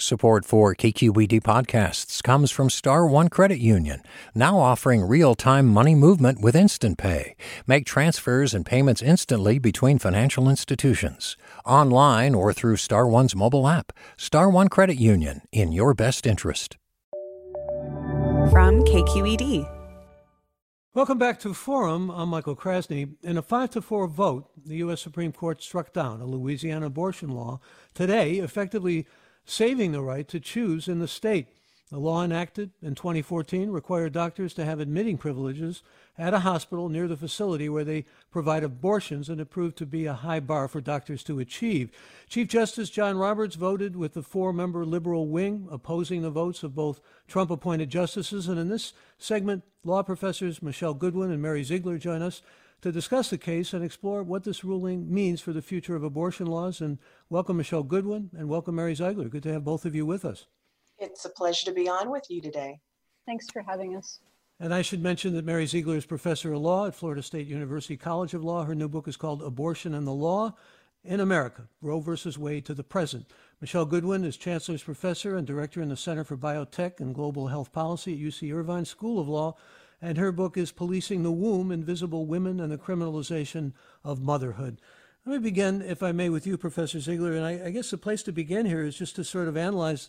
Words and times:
Support 0.00 0.44
for 0.44 0.76
KQED 0.76 1.42
podcasts 1.42 2.22
comes 2.22 2.52
from 2.52 2.70
Star 2.70 3.04
One 3.04 3.28
Credit 3.28 3.58
Union, 3.58 4.02
now 4.32 4.60
offering 4.60 5.02
real-time 5.04 5.66
money 5.66 5.96
movement 5.96 6.40
with 6.40 6.54
Instant 6.54 6.98
Pay. 6.98 7.34
Make 7.66 7.84
transfers 7.84 8.54
and 8.54 8.64
payments 8.64 9.02
instantly 9.02 9.58
between 9.58 9.98
financial 9.98 10.48
institutions, 10.48 11.36
online 11.66 12.36
or 12.36 12.52
through 12.52 12.76
Star 12.76 13.08
One's 13.08 13.34
mobile 13.34 13.66
app. 13.66 13.92
Star 14.16 14.48
One 14.48 14.68
Credit 14.68 14.94
Union, 14.94 15.40
in 15.50 15.72
your 15.72 15.94
best 15.94 16.28
interest. 16.28 16.76
From 18.52 18.84
KQED. 18.84 19.68
Welcome 20.94 21.18
back 21.18 21.40
to 21.40 21.52
Forum. 21.52 22.10
I'm 22.10 22.28
Michael 22.28 22.54
Krasny. 22.54 23.14
In 23.22 23.36
a 23.36 23.42
5 23.42 23.70
to 23.70 23.82
4 23.82 24.06
vote, 24.06 24.48
the 24.64 24.76
U.S. 24.76 25.00
Supreme 25.00 25.32
Court 25.32 25.60
struck 25.60 25.92
down 25.92 26.20
a 26.20 26.24
Louisiana 26.24 26.86
abortion 26.86 27.30
law 27.30 27.60
today, 27.94 28.36
effectively 28.36 29.06
saving 29.48 29.92
the 29.92 30.02
right 30.02 30.28
to 30.28 30.38
choose 30.38 30.88
in 30.88 30.98
the 30.98 31.08
state. 31.08 31.48
The 31.90 31.98
law 31.98 32.22
enacted 32.22 32.72
in 32.82 32.94
2014 32.94 33.70
required 33.70 34.12
doctors 34.12 34.52
to 34.54 34.64
have 34.64 34.78
admitting 34.78 35.16
privileges 35.16 35.82
at 36.18 36.34
a 36.34 36.40
hospital 36.40 36.90
near 36.90 37.08
the 37.08 37.16
facility 37.16 37.66
where 37.70 37.84
they 37.84 38.04
provide 38.30 38.62
abortions, 38.62 39.30
and 39.30 39.40
it 39.40 39.46
proved 39.46 39.78
to 39.78 39.86
be 39.86 40.04
a 40.04 40.12
high 40.12 40.40
bar 40.40 40.68
for 40.68 40.82
doctors 40.82 41.24
to 41.24 41.38
achieve. 41.38 41.90
Chief 42.28 42.46
Justice 42.46 42.90
John 42.90 43.16
Roberts 43.16 43.54
voted 43.54 43.96
with 43.96 44.12
the 44.12 44.22
four 44.22 44.52
member 44.52 44.84
liberal 44.84 45.28
wing, 45.28 45.66
opposing 45.70 46.20
the 46.20 46.28
votes 46.28 46.62
of 46.62 46.74
both 46.74 47.00
Trump 47.26 47.50
appointed 47.50 47.88
justices. 47.88 48.48
And 48.48 48.60
in 48.60 48.68
this 48.68 48.92
segment, 49.16 49.64
law 49.82 50.02
professors 50.02 50.62
Michele 50.62 50.92
Goodwin 50.92 51.30
and 51.30 51.40
Mary 51.40 51.64
Ziegler 51.64 51.96
join 51.96 52.20
us 52.20 52.42
to 52.80 52.92
discuss 52.92 53.30
the 53.30 53.38
case 53.38 53.72
and 53.72 53.84
explore 53.84 54.22
what 54.22 54.44
this 54.44 54.64
ruling 54.64 55.12
means 55.12 55.40
for 55.40 55.52
the 55.52 55.62
future 55.62 55.96
of 55.96 56.04
abortion 56.04 56.46
laws. 56.46 56.80
And 56.80 56.98
welcome, 57.28 57.56
Michele 57.56 57.82
Goodwin, 57.82 58.30
and 58.36 58.48
welcome, 58.48 58.76
Mary 58.76 58.94
Ziegler. 58.94 59.28
Good 59.28 59.42
to 59.44 59.52
have 59.52 59.64
both 59.64 59.84
of 59.84 59.94
you 59.94 60.06
with 60.06 60.24
us. 60.24 60.46
It's 60.98 61.24
a 61.24 61.30
pleasure 61.30 61.66
to 61.66 61.72
be 61.72 61.88
on 61.88 62.10
with 62.10 62.24
you 62.28 62.40
today. 62.40 62.80
Thanks 63.26 63.46
for 63.52 63.62
having 63.62 63.96
us. 63.96 64.20
And 64.60 64.74
I 64.74 64.82
should 64.82 65.02
mention 65.02 65.34
that 65.34 65.44
Mary 65.44 65.66
Ziegler 65.66 65.96
is 65.96 66.06
professor 66.06 66.52
of 66.52 66.60
law 66.60 66.86
at 66.86 66.94
Florida 66.94 67.22
State 67.22 67.46
University 67.46 67.96
College 67.96 68.34
of 68.34 68.42
Law. 68.42 68.64
Her 68.64 68.74
new 68.74 68.88
book 68.88 69.06
is 69.06 69.16
called 69.16 69.42
Abortion 69.42 69.94
and 69.94 70.06
the 70.06 70.12
Law 70.12 70.56
in 71.04 71.20
America 71.20 71.68
Roe 71.80 72.00
versus 72.00 72.36
Wade 72.36 72.64
to 72.66 72.74
the 72.74 72.82
Present. 72.82 73.26
Michele 73.60 73.84
Goodwin 73.84 74.24
is 74.24 74.36
Chancellor's 74.36 74.82
Professor 74.82 75.36
and 75.36 75.46
Director 75.46 75.80
in 75.80 75.88
the 75.88 75.96
Center 75.96 76.24
for 76.24 76.36
Biotech 76.36 76.98
and 76.98 77.14
Global 77.14 77.48
Health 77.48 77.72
Policy 77.72 78.14
at 78.14 78.32
UC 78.32 78.52
Irvine 78.52 78.84
School 78.84 79.20
of 79.20 79.28
Law 79.28 79.56
and 80.00 80.18
her 80.18 80.32
book 80.32 80.56
is 80.56 80.70
Policing 80.72 81.22
the 81.22 81.32
Womb 81.32 81.72
Invisible 81.72 82.26
Women 82.26 82.60
and 82.60 82.70
the 82.70 82.78
Criminalization 82.78 83.72
of 84.04 84.20
Motherhood. 84.20 84.80
Let 85.26 85.42
me 85.42 85.50
begin, 85.50 85.82
if 85.82 86.02
I 86.02 86.12
may, 86.12 86.28
with 86.28 86.46
you, 86.46 86.56
Professor 86.56 87.00
Ziegler. 87.00 87.34
And 87.34 87.44
I, 87.44 87.66
I 87.66 87.70
guess 87.70 87.90
the 87.90 87.98
place 87.98 88.22
to 88.24 88.32
begin 88.32 88.64
here 88.64 88.82
is 88.82 88.96
just 88.96 89.16
to 89.16 89.24
sort 89.24 89.48
of 89.48 89.56
analyze 89.56 90.08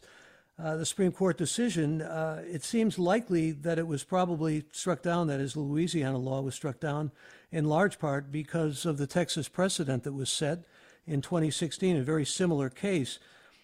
uh, 0.61 0.75
the 0.77 0.85
Supreme 0.85 1.11
Court 1.11 1.37
decision. 1.37 2.01
Uh, 2.01 2.43
it 2.45 2.63
seems 2.63 2.99
likely 2.99 3.51
that 3.51 3.79
it 3.79 3.87
was 3.87 4.03
probably 4.03 4.63
struck 4.71 5.01
down, 5.01 5.27
that 5.27 5.39
is, 5.39 5.57
Louisiana 5.57 6.17
law 6.17 6.41
was 6.41 6.55
struck 6.55 6.79
down 6.79 7.11
in 7.51 7.65
large 7.65 7.97
part 7.97 8.31
because 8.31 8.85
of 8.85 8.97
the 8.97 9.07
Texas 9.07 9.49
precedent 9.49 10.03
that 10.03 10.13
was 10.13 10.29
set 10.29 10.59
in 11.07 11.21
2016, 11.21 11.97
a 11.97 12.03
very 12.03 12.25
similar 12.25 12.69
case. 12.69 13.19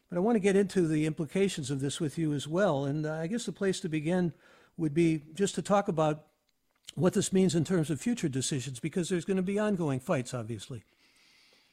But 0.09 0.17
I 0.17 0.21
want 0.21 0.35
to 0.35 0.39
get 0.39 0.55
into 0.55 0.87
the 0.87 1.05
implications 1.05 1.69
of 1.69 1.79
this 1.79 1.99
with 1.99 2.17
you 2.17 2.33
as 2.33 2.47
well. 2.47 2.85
And 2.85 3.05
uh, 3.05 3.13
I 3.13 3.27
guess 3.27 3.45
the 3.45 3.51
place 3.51 3.79
to 3.81 3.89
begin 3.89 4.33
would 4.77 4.93
be 4.93 5.21
just 5.33 5.55
to 5.55 5.61
talk 5.61 5.87
about 5.87 6.25
what 6.95 7.13
this 7.13 7.33
means 7.33 7.55
in 7.55 7.65
terms 7.65 7.89
of 7.89 7.99
future 7.99 8.29
decisions, 8.29 8.79
because 8.79 9.09
there's 9.09 9.25
going 9.25 9.37
to 9.37 9.43
be 9.43 9.59
ongoing 9.59 9.99
fights, 9.99 10.33
obviously. 10.33 10.83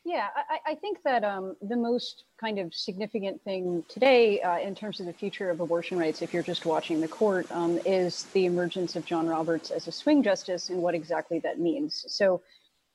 Yeah, 0.05 0.27
I, 0.35 0.73
I 0.73 0.75
think 0.75 0.99
that 1.05 1.23
um, 1.23 1.55
the 1.63 1.77
most 1.77 2.25
kind 2.41 2.59
of 2.59 2.75
significant 2.75 3.41
thing 3.45 3.85
today 3.89 4.41
uh, 4.41 4.59
in 4.59 4.75
terms 4.75 4.99
of 4.99 5.07
the 5.07 5.13
future 5.13 5.49
of 5.49 5.61
abortion 5.61 5.97
rights, 5.97 6.23
if 6.23 6.35
you're 6.35 6.43
just 6.43 6.67
watching 6.67 7.01
the 7.01 7.07
court, 7.07 7.47
um, 7.53 7.79
is 7.87 8.25
the 8.33 8.47
emergence 8.47 8.97
of 8.97 9.07
John 9.07 9.29
Roberts 9.29 9.71
as 9.71 9.87
a 9.87 9.93
swing 9.93 10.25
justice 10.25 10.71
and 10.71 10.83
what 10.83 10.97
exactly 10.97 11.39
that 11.41 11.61
means. 11.61 12.05
So 12.09 12.43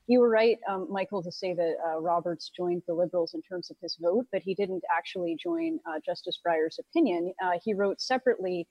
you 0.07 0.19
were 0.19 0.29
right, 0.29 0.57
um, 0.67 0.87
Michael, 0.89 1.23
to 1.23 1.31
say 1.31 1.53
that 1.53 1.75
uh, 1.85 2.01
Roberts 2.01 2.51
joined 2.55 2.81
the 2.87 2.93
liberals 2.93 3.33
in 3.33 3.41
terms 3.41 3.71
of 3.71 3.77
his 3.81 3.97
vote, 4.01 4.25
but 4.33 4.41
he 4.41 4.53
didn't 4.53 4.83
actually 4.93 5.37
join 5.41 5.79
uh, 5.89 5.99
Justice 6.05 6.39
Breyer's 6.45 6.77
opinion. 6.77 7.33
Uh, 7.41 7.51
he 7.63 7.73
wrote 7.73 8.01
separately 8.01 8.67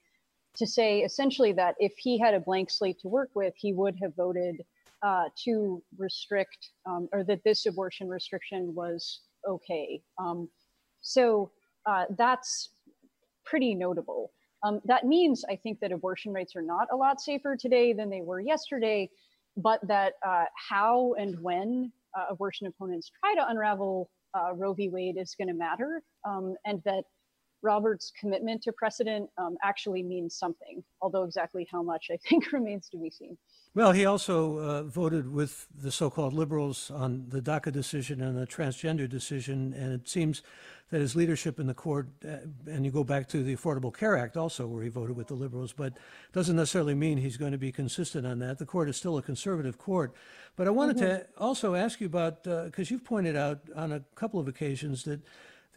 to 0.56 0.66
say 0.66 1.00
essentially 1.00 1.52
that 1.52 1.74
if 1.78 1.92
he 1.96 2.18
had 2.18 2.34
a 2.34 2.40
blank 2.40 2.70
slate 2.70 2.98
to 3.00 3.08
work 3.08 3.30
with, 3.34 3.54
he 3.56 3.72
would 3.72 3.96
have 4.02 4.14
voted 4.14 4.62
uh, 5.02 5.24
to 5.44 5.82
restrict 5.98 6.70
um, 6.86 7.08
or 7.12 7.22
that 7.24 7.42
this 7.44 7.66
abortion 7.66 8.08
restriction 8.08 8.74
was 8.74 9.20
okay. 9.46 10.02
Um, 10.18 10.48
so 11.00 11.50
uh, 11.86 12.04
that's 12.16 12.70
pretty 13.44 13.74
notable. 13.74 14.32
Um, 14.64 14.80
that 14.84 15.04
means 15.04 15.44
I 15.48 15.56
think 15.56 15.80
that 15.80 15.92
abortion 15.92 16.32
rights 16.32 16.56
are 16.56 16.62
not 16.62 16.88
a 16.92 16.96
lot 16.96 17.20
safer 17.20 17.56
today 17.56 17.92
than 17.92 18.10
they 18.10 18.22
were 18.22 18.40
yesterday, 18.40 19.10
but 19.56 19.86
that 19.86 20.14
uh, 20.26 20.44
how 20.68 21.14
and 21.18 21.38
when 21.40 21.92
uh, 22.18 22.24
abortion 22.30 22.66
opponents 22.66 23.10
try 23.20 23.34
to 23.34 23.48
unravel 23.48 24.10
uh, 24.34 24.52
Roe 24.54 24.74
v. 24.74 24.88
Wade 24.88 25.16
is 25.18 25.34
going 25.38 25.48
to 25.48 25.54
matter, 25.54 26.02
um, 26.24 26.56
and 26.64 26.82
that 26.84 27.04
Robert's 27.62 28.12
commitment 28.18 28.62
to 28.62 28.72
precedent 28.72 29.30
um, 29.38 29.56
actually 29.62 30.02
means 30.02 30.34
something, 30.34 30.82
although 31.00 31.24
exactly 31.24 31.66
how 31.70 31.82
much 31.82 32.08
I 32.10 32.16
think 32.28 32.52
remains 32.52 32.88
to 32.90 32.96
be 32.96 33.10
seen. 33.10 33.36
Well, 33.74 33.92
he 33.92 34.06
also 34.06 34.58
uh, 34.58 34.82
voted 34.84 35.30
with 35.30 35.66
the 35.78 35.92
so 35.92 36.08
called 36.08 36.32
liberals 36.32 36.90
on 36.90 37.26
the 37.28 37.42
DACA 37.42 37.70
decision 37.72 38.22
and 38.22 38.38
the 38.38 38.46
transgender 38.46 39.06
decision, 39.06 39.74
and 39.74 39.92
it 39.92 40.08
seems 40.08 40.42
that 40.90 41.00
his 41.00 41.16
leadership 41.16 41.58
in 41.58 41.66
the 41.66 41.74
court, 41.74 42.08
uh, 42.24 42.36
and 42.66 42.86
you 42.86 42.90
go 42.90 43.04
back 43.04 43.28
to 43.28 43.42
the 43.42 43.54
Affordable 43.54 43.94
Care 43.94 44.16
Act 44.16 44.36
also, 44.36 44.66
where 44.66 44.82
he 44.82 44.88
voted 44.88 45.16
with 45.16 45.26
the 45.26 45.34
liberals, 45.34 45.72
but 45.72 45.94
doesn't 46.32 46.56
necessarily 46.56 46.94
mean 46.94 47.18
he's 47.18 47.36
going 47.36 47.52
to 47.52 47.58
be 47.58 47.72
consistent 47.72 48.26
on 48.26 48.38
that. 48.38 48.58
The 48.58 48.66
court 48.66 48.88
is 48.88 48.96
still 48.96 49.18
a 49.18 49.22
conservative 49.22 49.78
court. 49.78 50.14
But 50.54 50.68
I 50.68 50.70
wanted 50.70 50.96
mm-hmm. 50.96 51.06
to 51.06 51.26
also 51.36 51.74
ask 51.74 52.00
you 52.00 52.06
about, 52.06 52.44
because 52.44 52.90
uh, 52.90 52.94
you've 52.94 53.04
pointed 53.04 53.36
out 53.36 53.60
on 53.74 53.92
a 53.92 54.00
couple 54.14 54.38
of 54.38 54.46
occasions 54.48 55.02
that 55.04 55.20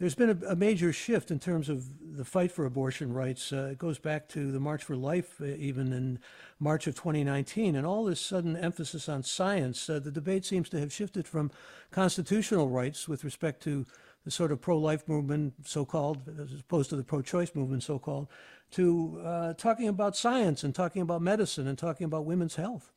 there's 0.00 0.14
been 0.14 0.30
a, 0.30 0.52
a, 0.52 0.56
major 0.56 0.94
shift 0.94 1.30
in 1.30 1.38
terms 1.38 1.68
of 1.68 2.16
the 2.16 2.24
fight 2.24 2.50
for 2.50 2.64
abortion 2.64 3.12
rights. 3.12 3.52
Uh, 3.52 3.68
it 3.72 3.78
goes 3.78 3.98
back 3.98 4.28
to 4.30 4.50
the 4.50 4.58
March 4.58 4.82
for 4.82 4.96
Life, 4.96 5.38
uh, 5.42 5.44
even 5.44 5.92
in 5.92 6.18
March 6.58 6.86
of 6.86 6.94
2019, 6.94 7.76
and 7.76 7.86
all 7.86 8.06
this 8.06 8.20
sudden 8.20 8.56
emphasis 8.56 9.10
on 9.10 9.22
science. 9.22 9.88
Uh, 9.90 9.98
the 9.98 10.10
debate 10.10 10.46
seems 10.46 10.70
to 10.70 10.80
have 10.80 10.90
shifted 10.90 11.28
from 11.28 11.50
constitutional 11.90 12.70
rights 12.70 13.08
with 13.08 13.24
respect 13.24 13.62
to 13.64 13.84
the 14.24 14.30
sort 14.30 14.52
of 14.52 14.60
pro-life 14.62 15.06
movement, 15.06 15.52
so-called, 15.64 16.22
as 16.40 16.58
opposed 16.58 16.88
to 16.90 16.96
the 16.96 17.04
pro-choice 17.04 17.54
movement, 17.54 17.82
so-called, 17.82 18.26
to 18.70 19.20
uh, 19.22 19.52
talking 19.54 19.88
about 19.88 20.16
science 20.16 20.64
and 20.64 20.74
talking 20.74 21.02
about 21.02 21.20
medicine 21.20 21.66
and 21.66 21.76
talking 21.76 22.06
about 22.06 22.24
women's 22.24 22.56
health. 22.56 22.90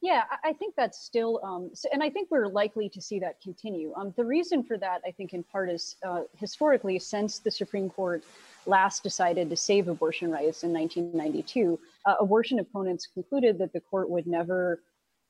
Yeah, 0.00 0.22
I 0.44 0.52
think 0.52 0.74
that's 0.76 1.00
still, 1.00 1.40
um, 1.42 1.70
so, 1.74 1.88
and 1.92 2.04
I 2.04 2.10
think 2.10 2.30
we're 2.30 2.46
likely 2.46 2.88
to 2.88 3.00
see 3.00 3.18
that 3.18 3.40
continue. 3.42 3.92
Um, 3.96 4.14
the 4.16 4.24
reason 4.24 4.62
for 4.62 4.78
that, 4.78 5.00
I 5.04 5.10
think, 5.10 5.32
in 5.34 5.42
part, 5.42 5.68
is 5.68 5.96
uh, 6.06 6.22
historically, 6.36 7.00
since 7.00 7.40
the 7.40 7.50
Supreme 7.50 7.90
Court 7.90 8.22
last 8.64 9.02
decided 9.02 9.50
to 9.50 9.56
save 9.56 9.88
abortion 9.88 10.30
rights 10.30 10.62
in 10.62 10.72
1992, 10.72 11.80
uh, 12.06 12.14
abortion 12.20 12.60
opponents 12.60 13.08
concluded 13.12 13.58
that 13.58 13.72
the 13.72 13.80
court 13.80 14.08
would 14.08 14.28
never 14.28 14.80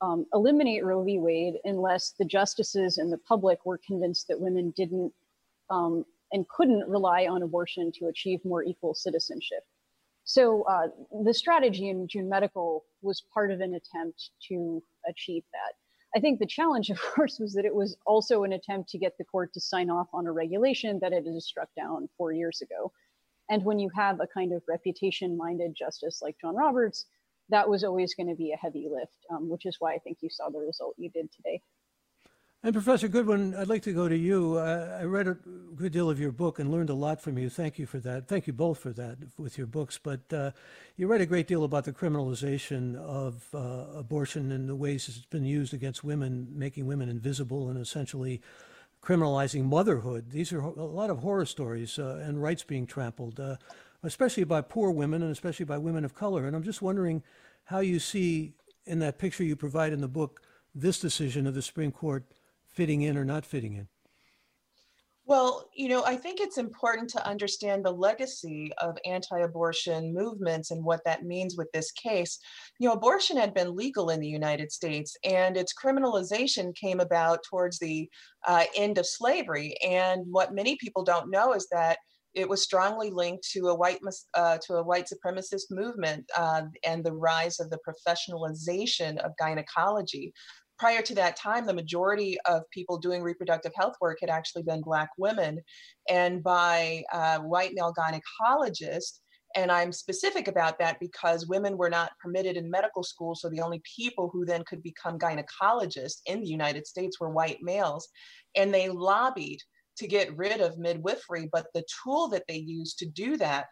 um, 0.02 0.26
eliminate 0.34 0.84
Roe 0.84 1.02
v. 1.02 1.18
Wade 1.18 1.54
unless 1.64 2.10
the 2.18 2.24
justices 2.26 2.98
and 2.98 3.10
the 3.10 3.18
public 3.18 3.64
were 3.64 3.80
convinced 3.86 4.28
that 4.28 4.38
women 4.38 4.74
didn't 4.76 5.12
um, 5.70 6.04
and 6.32 6.46
couldn't 6.48 6.87
rely 6.88 7.26
on 7.26 7.43
abortion 7.43 7.90
to 7.93 8.06
achieve 8.06 8.44
more 8.44 8.62
equal 8.62 8.94
citizenship. 8.94 9.64
So 10.28 10.62
uh, 10.64 10.88
the 11.25 11.32
strategy 11.32 11.88
in 11.88 12.06
June 12.06 12.28
Medical 12.28 12.84
was 13.00 13.22
part 13.32 13.50
of 13.50 13.62
an 13.62 13.72
attempt 13.72 14.28
to 14.48 14.82
achieve 15.08 15.42
that. 15.52 15.72
I 16.14 16.20
think 16.20 16.38
the 16.38 16.46
challenge, 16.46 16.90
of 16.96 17.00
course, 17.00 17.38
was 17.38 17.54
that 17.54 17.64
it 17.64 17.75
was 17.75 17.96
also 18.04 18.44
an 18.44 18.52
attempt 18.52 18.90
to 18.90 18.98
get 18.98 19.16
the 19.16 19.25
court 19.25 19.54
to 19.54 19.60
sign 19.60 19.88
off 19.88 20.08
on 20.12 20.26
a 20.26 20.32
regulation 20.32 20.98
that 21.00 21.14
it 21.14 21.25
had 21.25 21.42
struck 21.42 21.70
down 21.75 22.10
four 22.19 22.32
years 22.32 22.60
ago. 22.60 22.92
And 23.48 23.64
when 23.64 23.78
you 23.78 23.88
have 23.96 24.20
a 24.20 24.26
kind 24.26 24.52
of 24.52 24.62
reputation 24.69 25.34
minded 25.34 25.75
justice 25.75 26.20
like 26.20 26.36
John 26.38 26.54
Roberts, 26.54 27.06
that 27.48 27.66
was 27.66 27.82
always 27.82 28.14
going 28.14 28.28
to 28.28 28.34
be 28.34 28.52
a 28.52 28.56
heavy 28.58 28.86
lift, 28.90 29.16
um, 29.31 29.48
which 29.48 29.64
is 29.64 29.76
why 29.78 29.94
I 29.94 29.98
think 29.98 30.19
you 30.20 30.28
saw 30.28 30.50
the 30.50 30.58
result 30.58 30.94
you 30.98 31.08
did 31.08 31.32
today. 31.32 31.62
And 32.62 32.74
Professor 32.74 33.08
Goodwin, 33.08 33.54
I'd 33.54 33.69
like 33.69 33.82
to 33.84 33.94
go 33.94 34.10
to 34.10 34.16
you. 34.16 34.58
Uh, 34.58 34.98
I 35.00 35.04
read 35.04 35.26
good 35.78 35.92
deal 35.92 36.10
of 36.10 36.20
your 36.20 36.32
book 36.32 36.58
and 36.58 36.70
learned 36.70 36.90
a 36.90 36.94
lot 36.94 37.20
from 37.20 37.38
you. 37.38 37.48
Thank 37.48 37.78
you 37.78 37.86
for 37.86 37.98
that. 38.00 38.26
Thank 38.26 38.46
you 38.46 38.52
both 38.52 38.78
for 38.78 38.90
that 38.90 39.16
with 39.38 39.56
your 39.56 39.66
books. 39.66 39.98
But 40.02 40.32
uh, 40.32 40.50
you 40.96 41.06
write 41.06 41.20
a 41.20 41.26
great 41.26 41.46
deal 41.46 41.64
about 41.64 41.84
the 41.84 41.92
criminalization 41.92 42.96
of 42.96 43.46
uh, 43.54 43.98
abortion 43.98 44.50
and 44.50 44.69
the 44.69 44.76
ways 44.76 45.08
it's 45.08 45.25
been 45.26 45.44
used 45.44 45.72
against 45.72 46.02
women, 46.02 46.48
making 46.50 46.86
women 46.86 47.08
invisible 47.08 47.70
and 47.70 47.78
essentially 47.78 48.42
criminalizing 49.02 49.64
motherhood. 49.64 50.30
These 50.30 50.52
are 50.52 50.60
a 50.60 50.84
lot 50.84 51.10
of 51.10 51.20
horror 51.20 51.46
stories 51.46 51.98
uh, 51.98 52.20
and 52.22 52.42
rights 52.42 52.64
being 52.64 52.86
trampled, 52.86 53.38
uh, 53.38 53.56
especially 54.02 54.44
by 54.44 54.60
poor 54.60 54.90
women 54.90 55.22
and 55.22 55.31
especially 55.31 55.64
by 55.64 55.78
women 55.78 56.04
of 56.04 56.14
color. 56.14 56.46
And 56.46 56.56
I'm 56.56 56.64
just 56.64 56.82
wondering 56.82 57.22
how 57.64 57.78
you 57.78 58.00
see 58.00 58.54
in 58.84 58.98
that 58.98 59.19
picture 59.19 59.44
you 59.44 59.54
provide 59.54 59.92
in 59.92 60.00
the 60.00 60.08
book 60.08 60.42
this 60.74 60.98
decision 60.98 61.46
of 61.46 61.54
the 61.54 61.62
Supreme 61.62 61.92
Court 61.92 62.24
fitting 62.66 63.02
in 63.02 63.16
or 63.16 63.24
not 63.24 63.46
fitting 63.46 63.74
in. 63.74 63.88
Well, 65.28 65.69
you 65.75 65.90
know, 65.90 66.02
I 66.04 66.16
think 66.16 66.40
it's 66.40 66.56
important 66.56 67.10
to 67.10 67.26
understand 67.26 67.84
the 67.84 67.92
legacy 67.92 68.72
of 68.78 68.96
anti 69.04 69.40
abortion 69.40 70.14
movements 70.14 70.70
and 70.70 70.82
what 70.82 71.04
that 71.04 71.22
means 71.22 71.54
with 71.54 71.70
this 71.72 71.92
case. 71.92 72.38
You 72.78 72.88
know, 72.88 72.94
abortion 72.94 73.36
had 73.36 73.52
been 73.52 73.76
legal 73.76 74.08
in 74.08 74.20
the 74.20 74.26
United 74.26 74.72
States, 74.72 75.14
and 75.25 75.58
its 75.58 75.75
criminalization 75.75 76.75
came 76.75 76.98
about 76.98 77.40
towards 77.42 77.78
the 77.78 78.08
uh, 78.46 78.64
end 78.75 78.96
of 78.96 79.04
slavery. 79.04 79.76
And 79.86 80.22
what 80.30 80.54
many 80.54 80.76
people 80.76 81.04
don't 81.04 81.31
know 81.31 81.52
is 81.52 81.69
that 81.72 81.98
it 82.32 82.48
was 82.48 82.62
strongly 82.62 83.10
linked 83.10 83.46
to 83.50 83.69
a 83.69 83.74
white 83.74 84.00
uh, 84.32 84.56
to 84.66 84.76
a 84.76 84.82
white 84.82 85.10
supremacist 85.12 85.64
movement 85.70 86.24
uh, 86.38 86.62
and 86.86 87.04
the 87.04 87.12
rise 87.12 87.60
of 87.60 87.69
the 87.69 87.81
professionalization 87.86 89.19
of 89.19 89.32
gynecology 89.38 90.32
prior 90.78 91.02
to 91.02 91.14
that 91.16 91.36
time, 91.36 91.66
the 91.66 91.75
majority 91.75 92.38
of 92.46 92.62
people 92.70 92.98
doing 92.98 93.22
reproductive 93.22 93.72
health 93.75 93.94
work 94.00 94.19
had 94.20 94.30
actually 94.30 94.62
been 94.62 94.80
Black 94.80 95.10
women. 95.19 95.60
And 96.08 96.42
by 96.42 97.02
uh, 97.12 97.40
white 97.40 97.72
male 97.75 97.94
gynecologists, 97.98 99.20
and 99.56 99.72
I'm 99.72 99.92
specific 99.92 100.46
about 100.46 100.78
that 100.78 101.00
because 101.00 101.46
women 101.46 101.76
were 101.76 101.88
not 101.90 102.12
permitted 102.22 102.56
in 102.56 102.70
medical 102.70 103.02
school. 103.02 103.34
So 103.34 103.48
the 103.48 103.62
only 103.62 103.82
people 103.96 104.28
who 104.32 104.44
then 104.44 104.62
could 104.64 104.82
become 104.82 105.19
gynecologists 105.19 106.20
in 106.26 106.40
the 106.40 106.48
United 106.48 106.86
States 106.86 107.19
were 107.19 107.31
white 107.31 107.58
males. 107.62 108.08
And 108.56 108.72
they 108.72 108.88
lobbied 108.88 109.60
to 109.96 110.06
get 110.06 110.36
rid 110.36 110.60
of 110.60 110.78
midwifery. 110.78 111.48
But 111.50 111.66
the 111.74 111.84
tool 112.04 112.28
that 112.28 112.44
they 112.46 112.58
used 112.58 112.98
to 112.98 113.06
do 113.06 113.36
that 113.38 113.66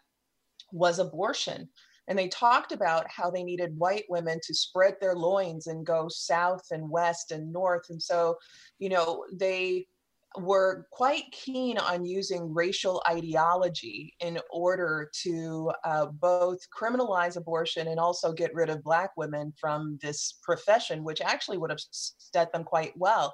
was 0.71 0.99
abortion. 0.99 1.69
And 2.07 2.17
they 2.17 2.29
talked 2.29 2.71
about 2.71 3.05
how 3.09 3.29
they 3.29 3.43
needed 3.43 3.77
white 3.77 4.05
women 4.09 4.39
to 4.45 4.53
spread 4.53 4.95
their 5.01 5.15
loins 5.15 5.67
and 5.67 5.85
go 5.85 6.07
south 6.09 6.63
and 6.71 6.89
west 6.89 7.31
and 7.31 7.51
north. 7.51 7.89
And 7.89 8.01
so, 8.01 8.37
you 8.79 8.89
know, 8.89 9.25
they 9.33 9.87
were 10.37 10.87
quite 10.91 11.23
keen 11.31 11.77
on 11.77 12.05
using 12.05 12.53
racial 12.53 13.01
ideology 13.09 14.13
in 14.19 14.37
order 14.51 15.09
to 15.23 15.71
uh, 15.83 16.05
both 16.05 16.59
criminalize 16.77 17.37
abortion 17.37 17.87
and 17.87 17.99
also 17.99 18.31
get 18.31 18.53
rid 18.53 18.69
of 18.69 18.83
Black 18.83 19.11
women 19.17 19.53
from 19.59 19.97
this 20.01 20.37
profession, 20.43 21.03
which 21.03 21.21
actually 21.21 21.57
would 21.57 21.71
have 21.71 21.79
set 21.81 22.51
them 22.51 22.63
quite 22.63 22.93
well. 22.95 23.33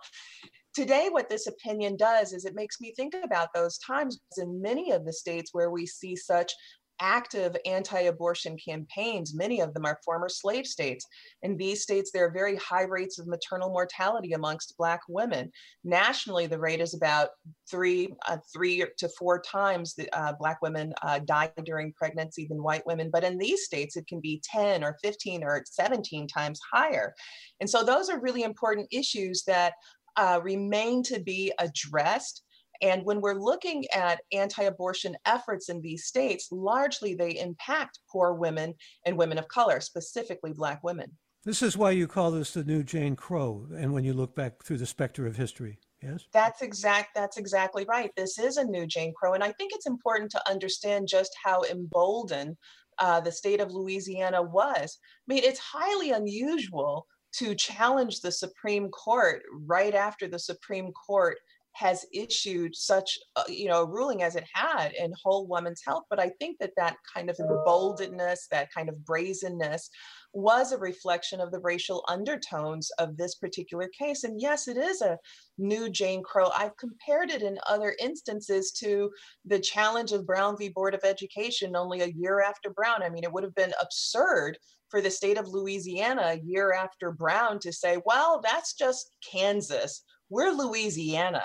Today, 0.74 1.10
what 1.12 1.30
this 1.30 1.46
opinion 1.46 1.98
does 1.98 2.34
is 2.34 2.46
it 2.46 2.56
makes 2.56 2.82
me 2.82 2.94
think 2.96 3.14
about 3.24 3.50
those 3.54 3.78
times 3.78 4.20
in 4.38 4.62
many 4.62 4.92
of 4.92 5.06
the 5.06 5.14
states 5.14 5.50
where 5.54 5.70
we 5.70 5.86
see 5.86 6.16
such 6.16 6.52
active 7.00 7.56
anti 7.66 8.02
abortion 8.02 8.58
campaigns. 8.58 9.34
Many 9.34 9.62
of 9.62 9.74
them 9.74 9.86
are 9.86 10.00
former 10.04 10.30
slave 10.30 10.66
states. 10.66 11.06
In 11.42 11.58
these 11.58 11.82
states, 11.82 12.12
there 12.12 12.26
are 12.26 12.32
very 12.32 12.56
high 12.58 12.84
rates 12.84 13.20
of 13.20 13.28
maternal 13.28 13.70
mortality 13.70 14.34
amongst 14.34 14.78
Black 14.78 15.02
women. 15.08 15.52
Nationally, 15.84 16.48
the 16.48 16.60
rate 16.60 16.82
is 16.82 16.94
about 16.94 17.30
three, 17.70 18.14
uh, 18.28 18.38
three 18.54 18.86
to 18.98 19.10
four 19.10 19.42
times 19.42 19.94
the 19.94 20.10
uh, 20.18 20.34
Black 20.40 20.62
women 20.62 20.94
uh, 21.02 21.20
die 21.20 21.52
during 21.66 21.94
pregnancy 21.94 22.48
than 22.48 22.64
white 22.64 22.86
women. 22.86 23.10
But 23.12 23.24
in 23.24 23.38
these 23.38 23.66
states, 23.66 23.96
it 23.98 24.08
can 24.08 24.20
be 24.20 24.42
10 24.44 24.84
or 24.84 24.98
15 25.04 25.44
or 25.44 25.64
17 25.66 26.28
times 26.28 26.60
higher. 26.72 27.14
And 27.60 27.70
so, 27.70 27.84
those 27.84 28.10
are 28.10 28.20
really 28.20 28.44
important 28.44 28.88
issues 28.92 29.44
that 29.48 29.74
uh, 30.16 30.40
remain 30.44 31.04
to 31.04 31.20
be 31.20 31.52
addressed 31.60 32.44
and 32.84 33.04
when 33.06 33.22
we're 33.22 33.40
looking 33.40 33.86
at 33.96 34.22
anti 34.32 34.64
abortion 34.64 35.16
efforts 35.26 35.70
in 35.70 35.82
these 35.82 36.06
states, 36.06 36.50
largely 36.52 37.16
they 37.16 37.40
impact 37.40 38.00
poor 38.12 38.34
women 38.34 38.76
and 39.06 39.18
women 39.18 39.38
of 39.38 39.48
color, 39.48 39.80
specifically 39.80 40.52
Black 40.54 40.84
women. 40.84 41.10
This 41.46 41.62
is 41.62 41.78
why 41.78 41.92
you 41.92 42.08
call 42.08 42.32
this 42.32 42.54
the 42.54 42.64
new 42.64 42.84
Jane 42.84 43.16
Crow, 43.16 43.68
and 43.76 43.94
when 43.94 44.04
you 44.04 44.14
look 44.14 44.36
back 44.36 44.64
through 44.64 44.78
the 44.78 44.86
specter 44.86 45.26
of 45.26 45.36
history. 45.36 45.80
Yes. 46.02 46.26
That's 46.34 46.62
exact 46.62 47.16
that's 47.16 47.38
exactly 47.38 47.86
right. 47.88 48.12
This 48.18 48.38
is 48.38 48.58
a 48.58 48.66
new 48.66 48.86
Jane 48.86 49.14
Crow. 49.14 49.34
And 49.34 49.44
I 49.44 49.54
think 49.54 49.72
it's 49.74 49.88
important 49.88 50.32
to 50.32 50.50
understand 50.50 51.08
just 51.08 51.32
how 51.42 51.64
emboldened 51.64 52.58
uh, 53.00 53.22
the 53.22 53.32
state 53.32 53.62
of 53.62 53.72
Louisiana 53.72 54.42
was. 54.42 54.98
I 55.30 55.34
mean, 55.34 55.44
it's 55.46 55.60
highly 55.60 56.12
unusual 56.12 57.08
to 57.36 57.56
challenge 57.56 58.20
the 58.20 58.32
Supreme 58.32 58.90
Court 58.90 59.42
right 59.66 59.96
after 59.96 60.28
the 60.28 60.40
Supreme 60.40 60.92
Court 60.92 61.38
has 61.74 62.06
issued 62.14 62.76
such 62.76 63.18
you 63.48 63.68
know 63.68 63.82
a 63.82 63.90
ruling 63.90 64.24
as 64.24 64.36
it 64.36 64.46
had 64.54 64.94
in 64.94 65.14
whole 65.24 65.48
woman's 65.48 65.82
health 65.86 66.04
but 66.10 66.20
i 66.20 66.30
think 66.40 66.58
that 66.60 66.72
that 66.78 66.98
kind 67.14 67.30
of 67.30 67.38
boldness 67.66 68.48
that 68.52 68.72
kind 68.72 68.90
of 68.90 69.06
brazenness 69.06 69.90
was 70.34 70.72
a 70.72 70.78
reflection 70.78 71.40
of 71.40 71.52
the 71.52 71.60
racial 71.60 72.04
undertones 72.08 72.90
of 72.98 73.16
this 73.16 73.36
particular 73.36 73.88
case. 73.88 74.24
And 74.24 74.42
yes 74.42 74.68
it 74.68 74.78
is 74.78 75.02
a 75.02 75.20
new 75.60 75.90
jane 75.90 76.24
crow. 76.24 76.50
I've 76.50 76.76
compared 76.78 77.30
it 77.30 77.44
in 77.44 77.60
other 77.70 77.96
instances 78.00 78.72
to 78.80 79.12
the 79.46 79.60
challenge 79.60 80.12
of 80.12 80.26
brown 80.26 80.58
v. 80.58 80.70
Board 80.70 80.96
of 80.96 81.04
education 81.04 81.76
only 81.76 82.02
a 82.02 82.08
year 82.08 82.42
after 82.42 82.72
brown. 82.72 83.04
I 83.04 83.10
mean 83.10 83.24
it 83.24 83.32
would 83.32 83.44
have 83.44 83.56
been 83.56 83.74
absurd 83.80 84.58
for 84.90 85.02
the 85.02 85.12
state 85.12 85.38
of 85.38 85.48
louisiana 85.48 86.22
a 86.22 86.42
year 86.44 86.74
after 86.74 87.12
brown 87.12 87.60
to 87.60 87.72
say 87.72 88.00
well 88.06 88.42
that's 88.44 88.74
just 88.74 89.12
kansas. 89.32 90.04
We're 90.30 90.52
Louisiana. 90.52 91.44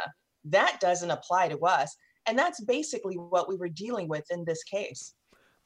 That 0.50 0.78
doesn't 0.80 1.10
apply 1.10 1.48
to 1.48 1.58
us. 1.60 1.96
And 2.26 2.38
that's 2.38 2.60
basically 2.64 3.16
what 3.16 3.48
we 3.48 3.56
were 3.56 3.68
dealing 3.68 4.08
with 4.08 4.24
in 4.30 4.44
this 4.44 4.62
case. 4.64 5.14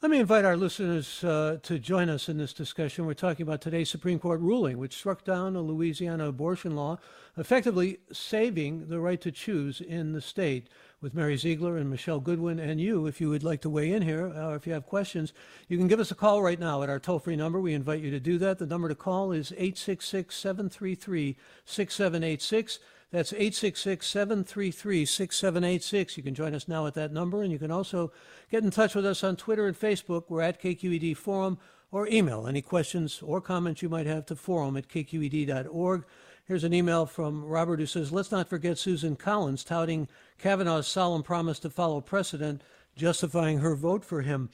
Let 0.02 0.11
me 0.11 0.19
invite 0.19 0.44
our 0.44 0.56
listeners 0.56 1.23
uh, 1.23 1.58
to 1.62 1.79
join 1.79 2.08
us 2.08 2.29
in 2.29 2.37
this 2.37 2.52
discussion. 2.52 3.06
We're 3.06 3.14
talking 3.14 3.44
about 3.44 3.61
today's 3.61 3.88
Supreme 3.88 4.19
Court 4.19 4.40
ruling, 4.40 4.79
which 4.79 4.96
struck 4.96 5.25
down 5.25 5.55
a 5.55 5.62
Louisiana 5.62 6.26
abortion 6.26 6.75
law, 6.75 6.99
effectively 7.37 7.99
saving 8.11 8.88
the 8.88 8.99
right 8.99 9.20
to 9.20 9.31
choose 9.31 9.81
in 9.81 10.11
the 10.11 10.20
state. 10.20 10.69
With 11.00 11.14
Mary 11.14 11.37
Ziegler 11.37 11.76
and 11.76 11.88
Michele 11.88 12.19
Goodwin, 12.19 12.58
and 12.58 12.81
you, 12.81 13.06
if 13.06 13.20
you 13.20 13.29
would 13.29 13.44
like 13.44 13.61
to 13.61 13.70
weigh 13.70 13.93
in 13.93 14.02
here, 14.02 14.26
or 14.26 14.56
if 14.56 14.67
you 14.67 14.73
have 14.73 14.87
questions, 14.87 15.32
you 15.69 15.79
can 15.79 15.87
give 15.87 16.00
us 16.00 16.11
a 16.11 16.17
call 16.17 16.43
right 16.43 16.58
now 16.58 16.82
at 16.82 16.90
our 16.90 16.99
toll 16.99 17.20
free 17.20 17.37
number. 17.37 17.61
We 17.61 17.73
invite 17.73 18.02
you 18.02 18.11
to 18.11 18.20
do 18.20 18.38
that. 18.38 18.58
The 18.58 18.67
number 18.67 18.88
to 18.88 18.96
call 18.96 19.31
is 19.31 19.52
866 19.52 20.34
733 20.34 21.37
6786. 21.64 22.81
That's 23.12 23.35
866 23.35 24.06
733 24.06 25.05
6786. 25.05 26.17
You 26.17 26.23
can 26.23 26.35
join 26.35 26.55
us 26.55 26.67
now 26.67 26.87
at 26.87 26.94
that 26.94 27.12
number, 27.12 27.43
and 27.43 27.53
you 27.53 27.58
can 27.58 27.70
also 27.70 28.10
get 28.51 28.65
in 28.65 28.70
touch 28.70 28.94
with 28.94 29.05
us 29.05 29.22
on 29.22 29.37
Twitter 29.37 29.67
and 29.67 29.79
Facebook. 29.79 30.25
We're 30.29 30.41
at 30.41 30.63
KQED 30.63 31.15
Forum, 31.19 31.58
or 31.91 32.08
email 32.08 32.46
any 32.46 32.63
questions 32.63 33.20
or 33.22 33.43
comments 33.43 33.82
you 33.82 33.91
might 33.91 34.06
have 34.06 34.25
to 34.27 34.34
forum 34.34 34.79
at 34.79 34.89
kqed.org. 34.89 36.05
Here's 36.46 36.65
an 36.65 36.72
email 36.72 37.05
from 37.05 37.44
Robert 37.44 37.81
who 37.81 37.87
says, 37.87 38.13
Let's 38.13 38.32
not 38.32 38.48
forget 38.48 38.79
Susan 38.79 39.15
Collins 39.15 39.63
touting 39.63 40.08
Kavanaugh's 40.39 40.89
solemn 40.89 41.22
promise 41.22 41.58
to 41.60 41.70
follow 41.70 42.01
precedent, 42.01 42.63
justifying 42.96 43.58
her 43.58 43.77
vote 43.77 44.06
for 44.06 44.22
him. 44.22 44.48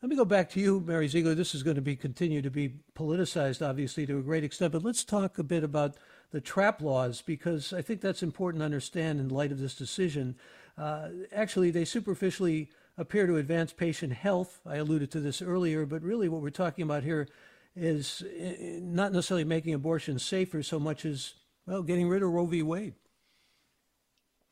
Let 0.00 0.08
me 0.08 0.16
go 0.16 0.24
back 0.24 0.50
to 0.50 0.60
you, 0.60 0.80
Mary 0.86 1.08
Ziegler. 1.08 1.34
This 1.34 1.54
is 1.54 1.64
going 1.64 1.76
to 1.76 1.82
be 1.82 1.96
continue 1.96 2.42
to 2.42 2.50
be 2.50 2.74
politicized, 2.96 3.66
obviously, 3.66 4.06
to 4.06 4.18
a 4.18 4.22
great 4.22 4.44
extent, 4.44 4.72
but 4.72 4.84
let's 4.84 5.02
talk 5.02 5.38
a 5.38 5.42
bit 5.42 5.64
about 5.64 5.96
the 6.34 6.40
trap 6.40 6.82
laws 6.82 7.22
because 7.22 7.72
I 7.72 7.80
think 7.80 8.00
that's 8.00 8.20
important 8.20 8.60
to 8.60 8.64
understand 8.64 9.20
in 9.20 9.28
light 9.28 9.52
of 9.52 9.60
this 9.60 9.76
decision. 9.76 10.34
Uh, 10.76 11.10
actually, 11.32 11.70
they 11.70 11.84
superficially 11.84 12.70
appear 12.98 13.28
to 13.28 13.36
advance 13.36 13.72
patient 13.72 14.12
health. 14.12 14.60
I 14.66 14.76
alluded 14.76 15.12
to 15.12 15.20
this 15.20 15.40
earlier, 15.40 15.86
but 15.86 16.02
really 16.02 16.28
what 16.28 16.42
we're 16.42 16.50
talking 16.50 16.82
about 16.82 17.04
here 17.04 17.28
is 17.76 18.24
eh, 18.36 18.80
not 18.82 19.12
necessarily 19.12 19.44
making 19.44 19.74
abortion 19.74 20.18
safer 20.18 20.64
so 20.64 20.80
much 20.80 21.04
as, 21.04 21.34
well, 21.66 21.84
getting 21.84 22.08
rid 22.08 22.24
of 22.24 22.30
Roe 22.30 22.46
v. 22.46 22.62
Wade. 22.62 22.94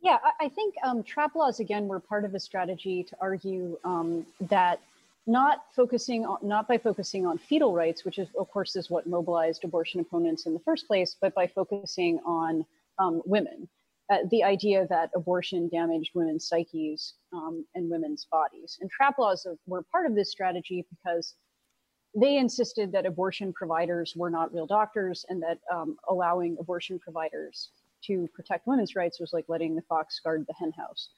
Yeah, 0.00 0.18
I 0.40 0.48
think 0.50 0.74
um, 0.84 1.02
trap 1.02 1.34
laws, 1.34 1.58
again, 1.58 1.88
were 1.88 1.98
part 1.98 2.24
of 2.24 2.36
a 2.36 2.40
strategy 2.40 3.02
to 3.02 3.16
argue 3.20 3.76
um, 3.82 4.24
that 4.42 4.78
not 5.26 5.64
focusing 5.74 6.24
on, 6.24 6.38
not 6.42 6.66
by 6.66 6.78
focusing 6.78 7.26
on 7.26 7.38
fetal 7.38 7.72
rights, 7.74 8.04
which 8.04 8.18
is 8.18 8.28
of 8.38 8.50
course 8.50 8.76
is 8.76 8.90
what 8.90 9.06
mobilized 9.06 9.64
abortion 9.64 10.00
opponents 10.00 10.46
in 10.46 10.54
the 10.54 10.60
first 10.60 10.86
place, 10.86 11.16
but 11.20 11.34
by 11.34 11.46
focusing 11.46 12.18
on 12.26 12.64
um, 12.98 13.22
women. 13.24 13.68
Uh, 14.10 14.18
the 14.30 14.42
idea 14.42 14.86
that 14.88 15.10
abortion 15.14 15.68
damaged 15.68 16.10
women's 16.14 16.48
psyches 16.48 17.14
um, 17.32 17.64
and 17.74 17.88
women's 17.88 18.26
bodies. 18.30 18.76
And 18.80 18.90
trap 18.90 19.18
laws 19.18 19.46
were 19.66 19.84
part 19.92 20.06
of 20.06 20.14
this 20.14 20.30
strategy 20.30 20.84
because 20.90 21.36
they 22.14 22.36
insisted 22.36 22.92
that 22.92 23.06
abortion 23.06 23.52
providers 23.52 24.14
were 24.16 24.28
not 24.28 24.52
real 24.52 24.66
doctors 24.66 25.24
and 25.28 25.42
that 25.42 25.58
um, 25.72 25.96
allowing 26.08 26.56
abortion 26.60 26.98
providers 26.98 27.70
to 28.04 28.28
protect 28.34 28.66
women's 28.66 28.96
rights 28.96 29.20
was 29.20 29.32
like 29.32 29.44
letting 29.48 29.74
the 29.74 29.82
fox 29.82 30.20
guard 30.22 30.44
the 30.46 30.54
henhouse. 30.58 31.08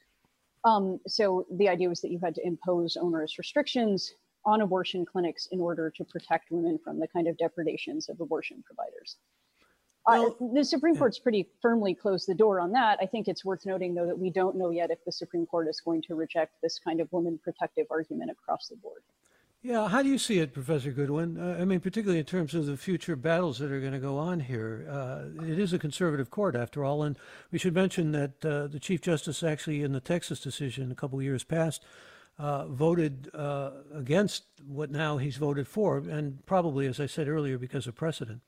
Um, 0.65 0.99
so 1.07 1.45
the 1.51 1.69
idea 1.69 1.87
was 1.87 2.01
that 2.01 2.11
you 2.11 2.19
had 2.21 2.35
to 2.35 2.45
impose 2.45 2.97
onerous 2.97 3.37
restrictions 3.37 4.13
on 4.45 4.61
abortion 4.61 5.05
clinics 5.05 5.47
in 5.51 5.61
order 5.61 5.91
to 5.95 6.03
protect 6.03 6.51
women 6.51 6.79
from 6.83 6.99
the 6.99 7.07
kind 7.07 7.27
of 7.27 7.37
depredations 7.37 8.09
of 8.09 8.19
abortion 8.19 8.63
providers. 8.65 9.17
Uh, 10.07 10.29
the 10.53 10.63
Supreme 10.63 10.95
Court's 10.95 11.17
pretty 11.17 11.49
firmly 11.61 11.95
closed 11.95 12.27
the 12.27 12.35
door 12.35 12.59
on 12.59 12.71
that. 12.73 12.99
I 13.01 13.07
think 13.07 13.27
it's 13.27 13.43
worth 13.43 13.65
noting, 13.65 13.95
though, 13.95 14.05
that 14.05 14.17
we 14.17 14.29
don't 14.29 14.55
know 14.55 14.69
yet 14.69 14.91
if 14.91 15.03
the 15.03 15.11
Supreme 15.11 15.47
Court 15.47 15.67
is 15.67 15.81
going 15.81 16.03
to 16.03 16.15
reject 16.15 16.53
this 16.61 16.77
kind 16.77 16.99
of 16.99 17.11
woman 17.11 17.39
protective 17.43 17.87
argument 17.89 18.29
across 18.29 18.67
the 18.67 18.75
board. 18.75 19.01
Yeah, 19.65 19.87
how 19.87 20.03
do 20.03 20.09
you 20.09 20.19
see 20.19 20.37
it, 20.37 20.53
Professor 20.53 20.91
Goodwin? 20.91 21.39
Uh, 21.39 21.57
I 21.59 21.65
mean, 21.65 21.79
particularly 21.79 22.19
in 22.19 22.25
terms 22.25 22.53
of 22.53 22.67
the 22.67 22.77
future 22.77 23.15
battles 23.15 23.57
that 23.57 23.71
are 23.71 23.79
going 23.79 23.93
to 23.93 23.99
go 23.99 24.19
on 24.19 24.41
here. 24.41 24.85
Uh, 24.87 25.43
it 25.43 25.57
is 25.57 25.73
a 25.73 25.79
conservative 25.79 26.29
court, 26.29 26.55
after 26.55 26.85
all, 26.85 27.01
and 27.01 27.17
we 27.51 27.57
should 27.57 27.73
mention 27.73 28.11
that 28.11 28.45
uh, 28.45 28.67
the 28.67 28.79
Chief 28.79 29.01
Justice, 29.01 29.41
actually, 29.41 29.81
in 29.81 29.91
the 29.91 29.99
Texas 29.99 30.39
decision 30.39 30.91
a 30.91 30.95
couple 30.95 31.17
of 31.17 31.25
years 31.25 31.43
past, 31.43 31.83
uh, 32.37 32.67
voted 32.67 33.31
uh, 33.33 33.71
against 33.91 34.43
what 34.67 34.91
now 34.91 35.17
he's 35.17 35.37
voted 35.37 35.67
for, 35.67 35.97
and 35.97 36.45
probably, 36.45 36.85
as 36.85 36.99
I 36.99 37.07
said 37.07 37.27
earlier, 37.27 37.57
because 37.57 37.87
of 37.87 37.95
precedent. 37.95 38.41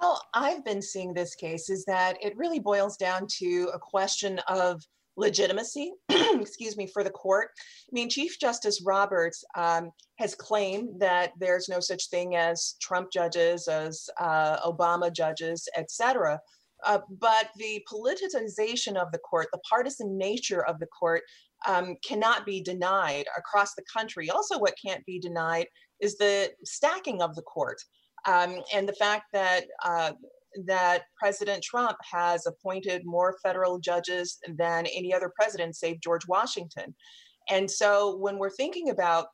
Well, 0.00 0.24
I've 0.34 0.64
been 0.64 0.82
seeing 0.82 1.14
this 1.14 1.34
case 1.34 1.68
is 1.68 1.84
that 1.86 2.16
it 2.22 2.36
really 2.36 2.60
boils 2.60 2.96
down 2.96 3.26
to 3.38 3.72
a 3.74 3.78
question 3.80 4.38
of 4.46 4.86
legitimacy, 5.16 5.92
excuse 6.08 6.76
me, 6.76 6.86
for 6.86 7.04
the 7.04 7.10
court. 7.10 7.48
I 7.58 7.90
mean, 7.92 8.08
Chief 8.08 8.38
Justice 8.38 8.82
Roberts 8.84 9.44
um, 9.56 9.90
has 10.18 10.34
claimed 10.34 11.00
that 11.00 11.32
there's 11.38 11.68
no 11.68 11.80
such 11.80 12.08
thing 12.08 12.36
as 12.36 12.76
Trump 12.80 13.12
judges, 13.12 13.68
as 13.68 14.08
uh, 14.18 14.58
Obama 14.60 15.12
judges, 15.12 15.68
etc. 15.76 16.40
Uh, 16.84 17.00
but 17.18 17.50
the 17.56 17.84
politicization 17.90 18.96
of 18.96 19.12
the 19.12 19.18
court, 19.18 19.48
the 19.52 19.60
partisan 19.68 20.16
nature 20.16 20.64
of 20.64 20.78
the 20.78 20.86
court, 20.86 21.22
um, 21.66 21.96
cannot 22.02 22.46
be 22.46 22.62
denied 22.62 23.26
across 23.36 23.74
the 23.74 23.84
country. 23.92 24.30
Also, 24.30 24.58
what 24.58 24.74
can't 24.82 25.04
be 25.04 25.18
denied 25.18 25.66
is 26.00 26.16
the 26.16 26.50
stacking 26.64 27.20
of 27.20 27.34
the 27.34 27.42
court. 27.42 27.78
Um, 28.26 28.62
and 28.74 28.88
the 28.88 28.94
fact 28.94 29.24
that 29.32 29.64
uh, 29.84 30.12
that 30.66 31.02
President 31.18 31.62
Trump 31.62 31.96
has 32.10 32.46
appointed 32.46 33.02
more 33.04 33.38
federal 33.42 33.78
judges 33.78 34.38
than 34.56 34.86
any 34.86 35.14
other 35.14 35.32
president, 35.34 35.76
save 35.76 36.00
George 36.00 36.26
Washington. 36.26 36.94
And 37.48 37.70
so, 37.70 38.16
when 38.16 38.38
we're 38.38 38.50
thinking 38.50 38.90
about 38.90 39.26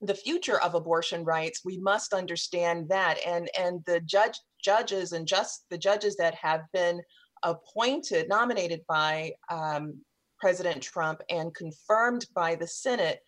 the 0.00 0.14
future 0.14 0.60
of 0.60 0.74
abortion 0.74 1.24
rights, 1.24 1.60
we 1.64 1.78
must 1.78 2.12
understand 2.12 2.88
that. 2.88 3.18
And 3.26 3.48
and 3.58 3.80
the 3.86 4.00
judge 4.00 4.38
judges 4.62 5.12
and 5.12 5.26
just 5.26 5.64
the 5.70 5.78
judges 5.78 6.16
that 6.16 6.34
have 6.34 6.62
been 6.72 7.00
appointed, 7.42 8.28
nominated 8.28 8.80
by 8.88 9.32
um, 9.50 10.00
President 10.40 10.82
Trump 10.82 11.20
and 11.30 11.54
confirmed 11.54 12.26
by 12.34 12.54
the 12.54 12.66
Senate 12.66 13.20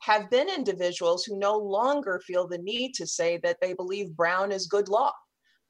have 0.00 0.30
been 0.30 0.48
individuals 0.48 1.24
who 1.24 1.38
no 1.38 1.56
longer 1.56 2.20
feel 2.26 2.46
the 2.46 2.58
need 2.58 2.92
to 2.94 3.06
say 3.06 3.38
that 3.42 3.58
they 3.60 3.72
believe 3.72 4.16
Brown 4.16 4.52
is 4.52 4.66
good 4.66 4.88
law, 4.88 5.12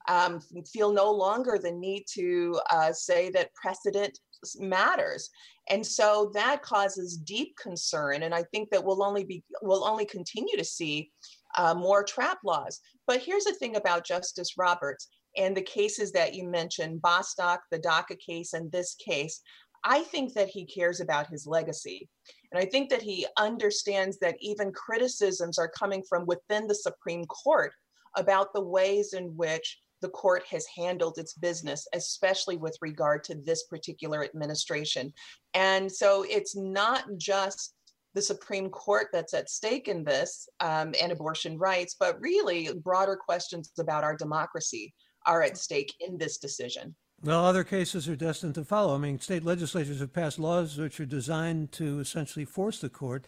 um, 0.08 0.40
feel 0.72 0.92
no 0.92 1.10
longer 1.10 1.58
the 1.58 1.72
need 1.72 2.04
to 2.12 2.60
uh, 2.70 2.92
say 2.92 3.30
that 3.30 3.54
precedent 3.54 4.18
matters. 4.58 5.30
And 5.70 5.86
so 5.86 6.30
that 6.34 6.62
causes 6.62 7.16
deep 7.16 7.56
concern. 7.56 8.24
And 8.24 8.34
I 8.34 8.42
think 8.52 8.70
that 8.70 8.84
we'll 8.84 9.02
only 9.02 9.24
be, 9.24 9.42
we'll 9.62 9.84
only 9.84 10.04
continue 10.04 10.56
to 10.56 10.64
see 10.64 11.10
uh, 11.56 11.74
more 11.74 12.04
trap 12.04 12.38
laws. 12.44 12.80
But 13.06 13.20
here's 13.20 13.44
the 13.44 13.54
thing 13.54 13.76
about 13.76 14.06
Justice 14.06 14.58
Roberts 14.58 15.08
and 15.36 15.56
the 15.56 15.62
cases 15.62 16.12
that 16.12 16.34
you 16.34 16.46
mentioned, 16.46 17.02
Bostock, 17.02 17.62
the 17.70 17.78
DACA 17.78 18.18
case, 18.18 18.52
and 18.52 18.70
this 18.70 18.94
case. 18.94 19.40
I 19.84 20.00
think 20.02 20.32
that 20.34 20.48
he 20.48 20.64
cares 20.64 21.00
about 21.00 21.28
his 21.28 21.46
legacy. 21.46 22.08
And 22.52 22.62
I 22.62 22.66
think 22.66 22.88
that 22.90 23.02
he 23.02 23.26
understands 23.38 24.18
that 24.20 24.36
even 24.40 24.72
criticisms 24.72 25.58
are 25.58 25.68
coming 25.68 26.02
from 26.08 26.24
within 26.24 26.66
the 26.66 26.74
Supreme 26.74 27.24
Court 27.26 27.72
about 28.16 28.52
the 28.54 28.62
ways 28.62 29.12
in 29.12 29.36
which 29.36 29.78
the 30.04 30.10
court 30.10 30.44
has 30.50 30.66
handled 30.66 31.16
its 31.16 31.32
business, 31.32 31.88
especially 31.94 32.58
with 32.58 32.76
regard 32.82 33.24
to 33.24 33.34
this 33.36 33.62
particular 33.62 34.22
administration. 34.22 35.10
And 35.54 35.90
so 35.90 36.26
it's 36.28 36.54
not 36.54 37.04
just 37.16 37.72
the 38.12 38.20
Supreme 38.20 38.68
Court 38.68 39.06
that's 39.14 39.32
at 39.32 39.48
stake 39.48 39.88
in 39.88 40.04
this 40.04 40.46
um, 40.60 40.92
and 41.00 41.10
abortion 41.10 41.56
rights, 41.56 41.96
but 41.98 42.20
really 42.20 42.68
broader 42.84 43.16
questions 43.16 43.72
about 43.80 44.04
our 44.04 44.14
democracy 44.14 44.92
are 45.24 45.42
at 45.42 45.56
stake 45.56 45.94
in 46.00 46.18
this 46.18 46.36
decision. 46.36 46.94
Well, 47.22 47.46
other 47.46 47.64
cases 47.64 48.06
are 48.06 48.14
destined 48.14 48.56
to 48.56 48.64
follow. 48.64 48.94
I 48.94 48.98
mean, 48.98 49.18
state 49.18 49.42
legislatures 49.42 50.00
have 50.00 50.12
passed 50.12 50.38
laws 50.38 50.76
which 50.76 51.00
are 51.00 51.06
designed 51.06 51.72
to 51.72 51.98
essentially 51.98 52.44
force 52.44 52.78
the 52.78 52.90
court 52.90 53.26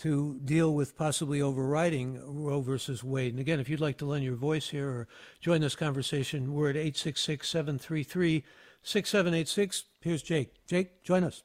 to 0.00 0.40
deal 0.44 0.72
with 0.72 0.96
possibly 0.96 1.42
overriding 1.42 2.20
Roe 2.24 2.62
versus 2.62 3.04
Wade. 3.04 3.32
And 3.32 3.40
again, 3.40 3.60
if 3.60 3.68
you'd 3.68 3.80
like 3.80 3.98
to 3.98 4.06
lend 4.06 4.24
your 4.24 4.34
voice 4.34 4.70
here 4.70 4.88
or 4.88 5.08
join 5.40 5.60
this 5.60 5.76
conversation, 5.76 6.54
we're 6.54 6.70
at 6.70 6.76
866 6.76 7.46
733 7.46 8.44
6786. 8.82 9.84
Here's 10.00 10.22
Jake. 10.22 10.64
Jake, 10.66 11.04
join 11.04 11.22
us. 11.22 11.44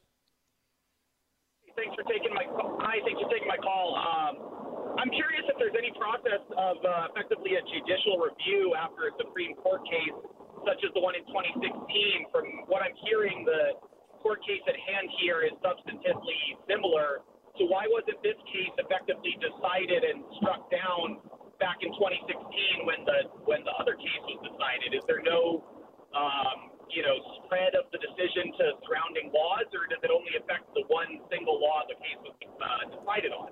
Thanks 1.76 1.92
for 2.00 2.04
taking 2.08 2.32
my 2.32 2.44
call. 2.48 2.80
Hi, 2.80 2.96
thanks 3.04 3.20
for 3.20 3.28
taking 3.28 3.48
my 3.48 3.60
call. 3.60 3.92
Um, 3.92 4.96
I'm 5.04 5.12
curious 5.12 5.44
if 5.52 5.60
there's 5.60 5.76
any 5.76 5.92
process 5.92 6.40
of 6.56 6.80
uh, 6.80 7.12
effectively 7.12 7.60
a 7.60 7.62
judicial 7.68 8.16
review 8.24 8.72
after 8.72 9.12
a 9.12 9.12
Supreme 9.20 9.52
Court 9.60 9.84
case 9.84 10.16
such 10.64 10.80
as 10.80 10.90
the 10.96 11.02
one 11.04 11.12
in 11.12 11.28
2016. 11.28 12.32
From 12.32 12.64
what 12.72 12.80
I'm 12.80 12.96
hearing, 13.04 13.44
the 13.44 13.76
court 14.24 14.40
case 14.48 14.64
at 14.64 14.74
hand 14.80 15.12
here 15.20 15.44
is 15.44 15.52
substantively 15.60 16.56
similar. 16.64 17.20
So 17.58 17.64
why 17.72 17.88
wasn't 17.88 18.20
this 18.20 18.36
case 18.52 18.72
effectively 18.76 19.32
decided 19.40 20.04
and 20.04 20.20
struck 20.40 20.68
down 20.68 21.24
back 21.56 21.80
in 21.80 21.88
2016 21.96 22.84
when 22.84 23.00
the 23.08 23.32
when 23.48 23.64
the 23.64 23.72
other 23.80 23.96
case 23.96 24.22
was 24.28 24.40
decided? 24.44 24.92
Is 24.92 25.04
there 25.08 25.24
no 25.24 25.64
um, 26.12 26.76
you 26.92 27.00
know 27.00 27.16
spread 27.44 27.72
of 27.72 27.88
the 27.96 28.00
decision 28.00 28.52
to 28.60 28.64
surrounding 28.84 29.32
laws, 29.32 29.68
or 29.72 29.88
does 29.88 30.04
it 30.04 30.12
only 30.12 30.36
affect 30.36 30.68
the 30.76 30.84
one 30.92 31.24
single 31.32 31.56
law 31.56 31.80
the 31.88 31.96
case 31.96 32.20
was 32.20 32.36
uh, 32.60 32.84
decided 32.92 33.32
on? 33.32 33.48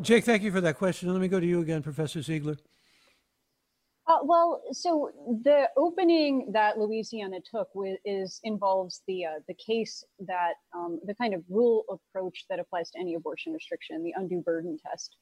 Jake, 0.00 0.24
thank 0.24 0.42
you 0.42 0.50
for 0.50 0.60
that 0.64 0.80
question. 0.80 1.12
Let 1.12 1.20
me 1.20 1.28
go 1.28 1.38
to 1.38 1.46
you 1.46 1.60
again, 1.60 1.82
Professor 1.82 2.22
Ziegler. 2.22 2.56
Uh, 4.08 4.18
well, 4.24 4.62
so 4.72 5.10
the 5.44 5.68
opening 5.76 6.50
that 6.52 6.76
Louisiana 6.76 7.38
took 7.40 7.68
is 8.04 8.40
involves 8.42 9.02
the 9.06 9.24
uh, 9.24 9.40
the 9.46 9.54
case 9.54 10.04
that 10.26 10.54
um, 10.74 10.98
the 11.04 11.14
kind 11.14 11.34
of 11.34 11.44
rule 11.48 11.84
approach 11.88 12.44
that 12.50 12.58
applies 12.58 12.90
to 12.90 12.98
any 12.98 13.14
abortion 13.14 13.52
restriction, 13.52 14.02
the 14.02 14.12
undue 14.16 14.42
burden 14.42 14.76
test, 14.84 15.16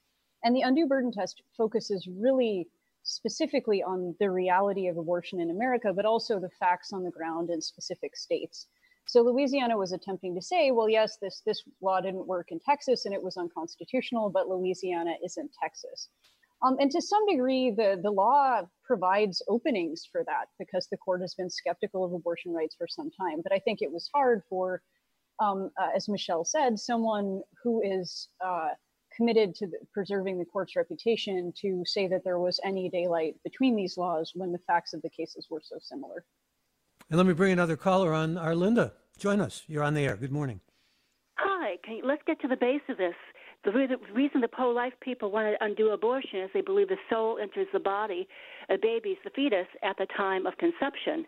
and 0.45 0.57
the 0.57 0.63
undue 0.63 0.87
burden 0.87 1.13
test 1.13 1.43
focuses 1.59 2.09
really 2.19 2.69
specifically 3.03 3.83
on 3.83 4.15
the 4.19 4.31
reality 4.31 4.87
of 4.87 4.97
abortion 4.97 5.41
in 5.41 5.51
America, 5.51 5.93
but 5.93 6.07
also 6.07 6.41
the 6.41 6.51
facts 6.59 6.93
on 6.93 7.03
the 7.03 7.11
ground 7.11 7.51
in 7.51 7.61
specific 7.61 8.17
states. 8.17 8.67
So 9.07 9.23
Louisiana 9.23 9.77
was 9.77 9.93
attempting 9.93 10.35
to 10.37 10.43
say, 10.43 10.71
well, 10.71 10.89
yes, 10.89 11.19
this 11.21 11.43
this 11.45 11.63
law 11.83 12.01
didn't 12.01 12.27
work 12.27 12.51
in 12.51 12.59
Texas 12.61 13.05
and 13.05 13.13
it 13.13 13.23
was 13.23 13.37
unconstitutional, 13.37 14.31
but 14.31 14.49
Louisiana 14.49 15.17
isn't 15.23 15.51
Texas. 15.63 16.09
Um, 16.63 16.77
and 16.79 16.91
to 16.91 17.01
some 17.01 17.25
degree, 17.27 17.71
the, 17.71 17.99
the 18.03 18.11
law 18.11 18.63
provides 18.85 19.43
openings 19.49 20.07
for 20.11 20.25
that 20.27 20.47
because 20.59 20.89
the 20.91 20.97
court 20.99 21.21
has 21.23 21.35
been 21.35 21.49
skeptical 21.49 22.05
of 22.05 22.13
abortion 22.13 22.53
rights 22.53 22.75
for 22.77 22.87
some 22.89 23.11
time. 23.19 23.41
But 23.43 23.53
I 23.53 23.59
think 23.61 23.81
it 23.81 23.91
was 23.91 24.11
hard 24.15 24.43
for, 24.49 24.83
um, 25.41 25.71
uh, 25.81 25.89
as 25.95 26.09
Michele 26.09 26.45
said, 26.45 26.79
someone 26.79 27.41
who 27.63 27.81
is 27.83 28.29
uh, 28.45 28.69
committed 29.17 29.55
to 29.55 29.67
the, 29.67 29.79
preserving 29.93 30.39
the 30.39 30.45
court's 30.45 30.77
reputation 30.77 31.53
to 31.61 31.83
say 31.87 32.09
that 32.09 32.25
there 32.25 32.39
was 32.39 32.61
any 32.65 32.91
daylight 32.91 33.37
between 33.43 33.75
these 33.75 33.97
laws 33.97 34.33
when 34.35 34.53
the 34.53 34.59
facts 34.67 34.93
of 34.93 35.01
the 35.03 35.11
cases 35.11 35.47
were 35.51 35.63
so 35.63 35.77
similar. 35.81 36.25
And 37.09 37.17
let 37.17 37.27
me 37.27 37.33
bring 37.33 37.53
another 37.53 37.77
caller 37.77 38.13
on. 38.13 38.35
Arlinda, 38.35 38.93
join 39.19 39.41
us. 39.41 39.63
You're 39.67 39.83
on 39.83 39.95
the 39.95 40.03
air. 40.03 40.17
Good 40.17 40.33
morning. 40.33 40.61
Hi. 41.39 41.77
You, 41.89 42.03
let's 42.05 42.23
get 42.27 42.41
to 42.43 42.49
the 42.49 42.57
base 42.57 42.83
of 42.89 42.99
this. 42.99 43.15
The 43.63 43.73
reason 44.15 44.41
the 44.41 44.49
pro 44.49 44.71
life 44.71 44.95
people 45.03 45.31
want 45.31 45.55
to 45.55 45.65
undo 45.65 45.91
abortion 45.91 46.41
is 46.41 46.51
they 46.55 46.63
believe 46.63 46.89
the 46.89 46.97
soul 47.11 47.39
enters 47.39 47.67
the 47.75 47.79
body 47.79 48.27
of 48.71 48.81
babies, 48.81 49.19
the 49.23 49.31
fetus, 49.31 49.67
at 49.83 49.99
the 49.99 50.07
time 50.17 50.47
of 50.47 50.57
conception. 50.57 51.27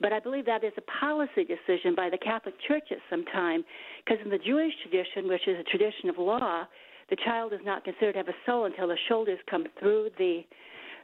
But 0.00 0.12
I 0.12 0.20
believe 0.20 0.46
that 0.46 0.62
is 0.62 0.72
a 0.76 1.00
policy 1.00 1.44
decision 1.44 1.96
by 1.96 2.08
the 2.08 2.18
Catholic 2.18 2.54
Church 2.68 2.84
at 2.92 2.98
some 3.10 3.24
time, 3.26 3.64
because 4.04 4.24
in 4.24 4.30
the 4.30 4.38
Jewish 4.38 4.72
tradition, 4.82 5.28
which 5.28 5.48
is 5.48 5.58
a 5.58 5.64
tradition 5.64 6.08
of 6.08 6.18
law, 6.18 6.66
the 7.10 7.16
child 7.24 7.52
is 7.52 7.60
not 7.64 7.82
considered 7.82 8.12
to 8.12 8.18
have 8.18 8.28
a 8.28 8.38
soul 8.46 8.66
until 8.66 8.86
the 8.86 8.98
shoulders 9.08 9.38
come 9.50 9.66
through 9.80 10.10
the 10.18 10.42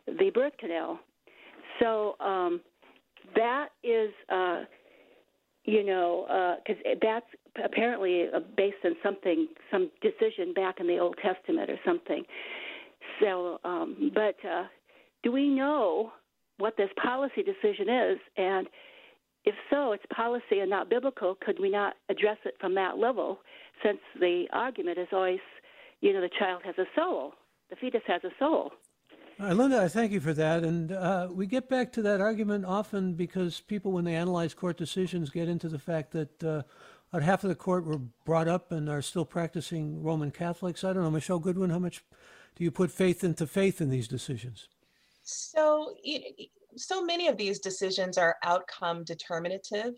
the 0.06 0.30
birth 0.30 0.56
canal. 0.58 1.00
So 1.80 2.14
um, 2.20 2.61
that 3.35 3.70
is. 3.82 4.11
Uh, 4.28 4.64
you 5.64 5.85
know, 5.85 6.56
because 6.64 6.82
uh, 6.87 6.94
that's 7.02 7.26
apparently 7.64 8.26
uh, 8.35 8.40
based 8.57 8.78
on 8.85 8.97
something, 9.02 9.49
some 9.71 9.90
decision 10.00 10.52
back 10.55 10.81
in 10.81 10.87
the 10.87 10.99
Old 10.99 11.17
Testament 11.23 11.71
or 11.71 11.78
something. 11.85 12.25
So, 13.21 13.59
um, 13.64 14.12
but 14.14 14.37
uh, 14.49 14.64
do 15.23 15.33
we 15.33 15.49
know 15.49 16.12
what 16.59 16.76
this 16.76 16.90
policy 17.02 17.43
decision 17.43 17.88
is? 17.88 18.19
And 18.37 18.69
if 19.45 19.55
so, 19.71 19.93
it's 19.93 20.05
policy 20.14 20.61
and 20.61 20.71
not 20.71 20.90
biblical. 20.90 21.37
Could 21.40 21.59
we 21.61 21.71
not 21.71 21.95
address 22.09 22.38
it 22.45 22.55
from 22.61 22.75
that 22.75 22.99
level? 22.99 23.38
Since 23.83 24.00
the 24.19 24.47
argument 24.52 24.99
is 24.99 25.09
always, 25.12 25.38
you 26.00 26.12
know, 26.12 26.21
the 26.21 26.31
child 26.38 26.62
has 26.64 26.75
a 26.78 26.85
soul, 26.95 27.33
the 27.71 27.76
fetus 27.76 28.02
has 28.07 28.23
a 28.25 28.31
soul. 28.38 28.73
Uh, 29.40 29.52
Linda, 29.52 29.81
I 29.81 29.87
thank 29.87 30.11
you 30.11 30.19
for 30.19 30.33
that. 30.35 30.64
And 30.64 30.90
uh, 30.90 31.28
we 31.31 31.47
get 31.47 31.69
back 31.69 31.93
to 31.93 32.02
that 32.02 32.21
argument 32.21 32.64
often 32.64 33.14
because 33.14 33.61
people, 33.61 33.93
when 33.93 34.05
they 34.05 34.17
analyze 34.17 34.52
court 34.52 34.76
decisions, 34.76 35.31
get 35.31 35.49
into 35.49 35.69
the 35.69 35.78
fact 35.78 36.11
that 36.11 36.43
uh, 36.43 36.62
about 37.10 37.22
half 37.22 37.42
of 37.42 37.48
the 37.48 37.54
court 37.54 37.84
were 37.84 38.00
brought 38.24 38.48
up 38.48 38.70
and 38.70 38.88
are 38.88 39.02
still 39.02 39.24
practicing 39.24 40.02
Roman 40.02 40.30
Catholics. 40.30 40.84
I 40.84 40.92
don't 40.92 41.02
know, 41.02 41.10
Michele 41.10 41.38
Goodwin, 41.38 41.70
how 41.70 41.78
much 41.78 42.04
do 42.56 42.64
you 42.64 42.70
put 42.70 42.90
faith 42.90 43.24
into 43.24 43.46
faith 43.46 43.80
in 43.80 43.88
these 43.88 44.08
decisions? 44.08 44.68
So, 45.22 45.94
so 46.76 47.02
many 47.02 47.28
of 47.28 47.36
these 47.36 47.58
decisions 47.58 48.18
are 48.18 48.36
outcome 48.42 49.04
determinative. 49.04 49.94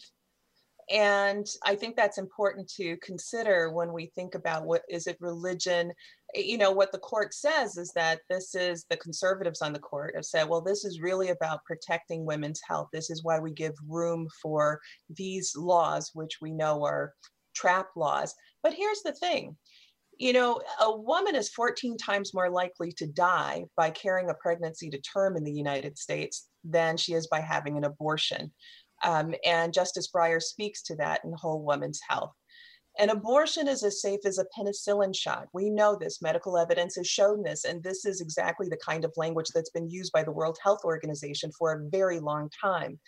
And 0.90 1.46
I 1.64 1.76
think 1.76 1.94
that's 1.94 2.18
important 2.18 2.68
to 2.76 2.96
consider 2.96 3.70
when 3.70 3.92
we 3.92 4.06
think 4.06 4.34
about 4.34 4.66
what 4.66 4.82
is 4.88 5.06
it 5.06 5.16
religion. 5.20 5.92
Eh, 6.34 6.40
you 6.40 6.58
know, 6.58 6.72
what 6.72 6.90
the 6.90 6.98
court 6.98 7.32
says 7.32 7.76
is 7.76 7.92
that 7.94 8.20
this 8.28 8.56
is 8.56 8.84
the 8.90 8.96
conservatives 8.96 9.62
on 9.62 9.72
the 9.72 9.78
court 9.78 10.16
have 10.16 10.24
said, 10.24 10.48
well, 10.48 10.60
this 10.60 10.84
is 10.84 11.00
really 11.00 11.28
about 11.28 11.64
protecting 11.64 12.24
women's 12.24 12.60
health. 12.66 12.88
This 12.92 13.08
is 13.08 13.22
why 13.22 13.38
we 13.38 13.52
give 13.52 13.74
room 13.88 14.28
for 14.42 14.80
these 15.16 15.54
laws, 15.56 16.10
which 16.14 16.38
we 16.42 16.50
know 16.50 16.84
are 16.84 17.14
trap 17.54 17.88
laws. 17.94 18.34
But 18.62 18.74
here's 18.74 19.02
the 19.02 19.12
thing 19.12 19.56
you 20.20 20.34
know, 20.34 20.60
a 20.82 20.94
woman 20.94 21.34
is 21.34 21.48
14 21.48 21.96
times 21.96 22.34
more 22.34 22.50
likely 22.50 22.92
to 22.92 23.06
die 23.06 23.64
by 23.74 23.88
carrying 23.88 24.28
a 24.28 24.34
pregnancy 24.34 24.90
to 24.90 25.00
term 25.00 25.34
in 25.34 25.44
the 25.44 25.52
United 25.52 25.96
States 25.96 26.46
than 26.62 26.98
she 26.98 27.14
is 27.14 27.26
by 27.28 27.40
having 27.40 27.78
an 27.78 27.84
abortion. 27.84 28.52
Um, 29.04 29.34
and 29.44 29.72
Justice 29.72 30.08
Breyer 30.14 30.42
speaks 30.42 30.82
to 30.84 30.96
that 30.96 31.20
in 31.24 31.32
Whole 31.32 31.62
Woman's 31.62 32.00
Health. 32.08 32.32
An 32.98 33.10
abortion 33.10 33.68
is 33.68 33.84
as 33.84 34.02
safe 34.02 34.20
as 34.26 34.38
a 34.38 34.46
penicillin 34.56 35.14
shot. 35.14 35.46
We 35.54 35.70
know 35.70 35.96
this. 35.96 36.20
Medical 36.20 36.58
evidence 36.58 36.96
has 36.96 37.06
shown 37.06 37.42
this. 37.42 37.64
And 37.64 37.82
this 37.82 38.04
is 38.04 38.20
exactly 38.20 38.68
the 38.68 38.80
kind 38.84 39.04
of 39.04 39.12
language 39.16 39.46
that's 39.54 39.70
been 39.70 39.88
used 39.88 40.12
by 40.12 40.24
the 40.24 40.32
World 40.32 40.58
Health 40.62 40.80
Organization 40.84 41.50
for 41.56 41.72
a 41.72 41.88
very 41.88 42.18
long 42.18 42.50
time. 42.62 42.98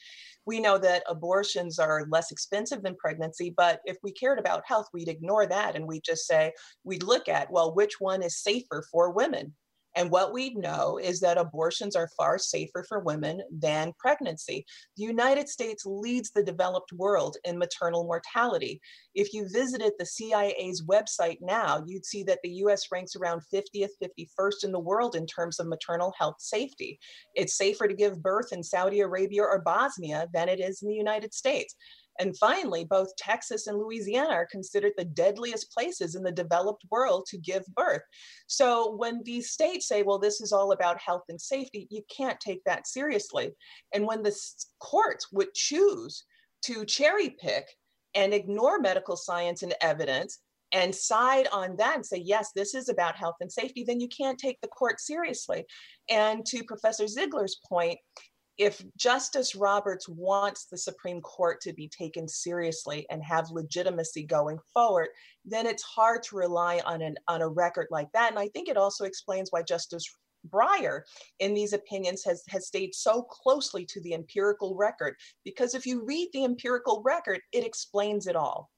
We 0.46 0.60
know 0.60 0.78
that 0.78 1.02
abortions 1.08 1.78
are 1.78 2.06
less 2.08 2.30
expensive 2.30 2.82
than 2.82 2.96
pregnancy, 2.96 3.52
but 3.56 3.80
if 3.84 3.96
we 4.02 4.12
cared 4.12 4.38
about 4.38 4.62
health, 4.66 4.86
we'd 4.94 5.08
ignore 5.08 5.46
that 5.46 5.76
and 5.76 5.86
we'd 5.86 6.04
just 6.04 6.26
say, 6.26 6.52
we'd 6.84 7.02
look 7.02 7.28
at, 7.28 7.50
well, 7.50 7.74
which 7.74 8.00
one 8.00 8.22
is 8.22 8.42
safer 8.42 8.84
for 8.90 9.10
women? 9.10 9.54
And 9.94 10.10
what 10.10 10.32
we 10.32 10.54
know 10.54 10.98
is 10.98 11.20
that 11.20 11.38
abortions 11.38 11.96
are 11.96 12.08
far 12.16 12.38
safer 12.38 12.84
for 12.88 13.00
women 13.00 13.42
than 13.50 13.92
pregnancy. 13.98 14.64
The 14.96 15.04
United 15.04 15.48
States 15.48 15.84
leads 15.84 16.30
the 16.30 16.42
developed 16.42 16.92
world 16.92 17.36
in 17.44 17.58
maternal 17.58 18.04
mortality. 18.04 18.80
If 19.14 19.34
you 19.34 19.48
visited 19.48 19.92
the 19.98 20.06
CIA's 20.06 20.82
website 20.86 21.38
now, 21.40 21.84
you'd 21.86 22.06
see 22.06 22.22
that 22.24 22.38
the 22.42 22.50
US 22.64 22.86
ranks 22.90 23.16
around 23.16 23.42
50th, 23.52 23.90
51st 24.02 24.64
in 24.64 24.72
the 24.72 24.78
world 24.78 25.14
in 25.14 25.26
terms 25.26 25.60
of 25.60 25.66
maternal 25.66 26.12
health 26.18 26.36
safety. 26.38 26.98
It's 27.34 27.56
safer 27.56 27.86
to 27.86 27.94
give 27.94 28.22
birth 28.22 28.52
in 28.52 28.62
Saudi 28.62 29.00
Arabia 29.00 29.42
or 29.42 29.60
Bosnia 29.60 30.28
than 30.32 30.48
it 30.48 30.60
is 30.60 30.82
in 30.82 30.88
the 30.88 30.94
United 30.94 31.34
States. 31.34 31.74
And 32.18 32.36
finally, 32.36 32.84
both 32.84 33.14
Texas 33.16 33.66
and 33.66 33.78
Louisiana 33.78 34.30
are 34.30 34.46
considered 34.46 34.92
the 34.96 35.04
deadliest 35.04 35.72
places 35.72 36.14
in 36.14 36.22
the 36.22 36.32
developed 36.32 36.84
world 36.90 37.26
to 37.30 37.38
give 37.38 37.64
birth. 37.74 38.02
So 38.46 38.94
when 38.96 39.22
these 39.24 39.50
states 39.50 39.88
say, 39.88 40.02
well, 40.02 40.18
this 40.18 40.40
is 40.40 40.52
all 40.52 40.72
about 40.72 41.00
health 41.00 41.24
and 41.28 41.40
safety, 41.40 41.86
you 41.90 42.02
can't 42.14 42.38
take 42.38 42.62
that 42.64 42.86
seriously. 42.86 43.52
And 43.94 44.06
when 44.06 44.22
the 44.22 44.36
courts 44.78 45.32
would 45.32 45.54
choose 45.54 46.24
to 46.66 46.84
cherry 46.84 47.30
pick 47.30 47.66
and 48.14 48.34
ignore 48.34 48.78
medical 48.78 49.16
science 49.16 49.62
and 49.62 49.74
evidence 49.80 50.38
and 50.72 50.94
side 50.94 51.48
on 51.52 51.76
that 51.76 51.96
and 51.96 52.06
say, 52.06 52.16
yes, 52.16 52.50
this 52.54 52.74
is 52.74 52.88
about 52.88 53.16
health 53.16 53.36
and 53.40 53.52
safety, 53.52 53.84
then 53.84 54.00
you 54.00 54.08
can't 54.08 54.38
take 54.38 54.60
the 54.60 54.68
court 54.68 55.00
seriously. 55.00 55.64
And 56.08 56.44
to 56.46 56.64
Professor 56.64 57.06
Ziegler's 57.06 57.58
point, 57.68 57.98
if 58.58 58.82
Justice 58.96 59.54
Roberts 59.54 60.08
wants 60.08 60.66
the 60.66 60.78
Supreme 60.78 61.20
Court 61.20 61.60
to 61.62 61.72
be 61.72 61.88
taken 61.88 62.28
seriously 62.28 63.06
and 63.10 63.22
have 63.22 63.50
legitimacy 63.50 64.24
going 64.24 64.58
forward, 64.74 65.08
then 65.44 65.66
it's 65.66 65.82
hard 65.82 66.22
to 66.24 66.36
rely 66.36 66.80
on 66.84 67.02
an 67.02 67.16
on 67.28 67.42
a 67.42 67.48
record 67.48 67.88
like 67.90 68.10
that. 68.12 68.30
And 68.30 68.38
I 68.38 68.48
think 68.48 68.68
it 68.68 68.76
also 68.76 69.04
explains 69.04 69.50
why 69.50 69.62
Justice 69.62 70.04
Breyer 70.50 71.02
in 71.38 71.54
these 71.54 71.72
opinions 71.72 72.24
has, 72.24 72.42
has 72.48 72.66
stayed 72.66 72.94
so 72.94 73.22
closely 73.22 73.86
to 73.86 74.00
the 74.00 74.14
empirical 74.14 74.74
record, 74.74 75.14
because 75.44 75.74
if 75.74 75.86
you 75.86 76.04
read 76.04 76.28
the 76.32 76.44
empirical 76.44 77.02
record, 77.04 77.40
it 77.52 77.64
explains 77.64 78.26
it 78.26 78.36
all. 78.36 78.70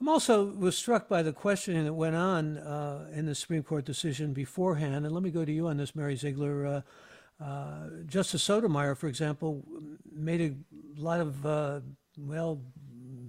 I'm 0.00 0.08
also 0.08 0.46
was 0.46 0.78
struck 0.78 1.10
by 1.10 1.22
the 1.22 1.34
questioning 1.34 1.84
that 1.84 1.92
went 1.92 2.16
on 2.16 2.56
uh, 2.56 3.10
in 3.12 3.26
the 3.26 3.34
Supreme 3.34 3.62
Court 3.62 3.84
decision 3.84 4.32
beforehand. 4.32 5.04
And 5.04 5.12
let 5.12 5.22
me 5.22 5.30
go 5.30 5.44
to 5.44 5.52
you 5.52 5.66
on 5.68 5.76
this, 5.76 5.94
Mary 5.94 6.16
Ziegler. 6.16 6.66
Uh, 6.66 6.80
uh, 7.40 7.88
Justice 8.06 8.42
Sotomayor, 8.42 8.94
for 8.94 9.08
example, 9.08 9.64
made 10.12 10.40
a 10.40 11.00
lot 11.00 11.20
of, 11.20 11.46
uh, 11.46 11.80
well, 12.18 12.60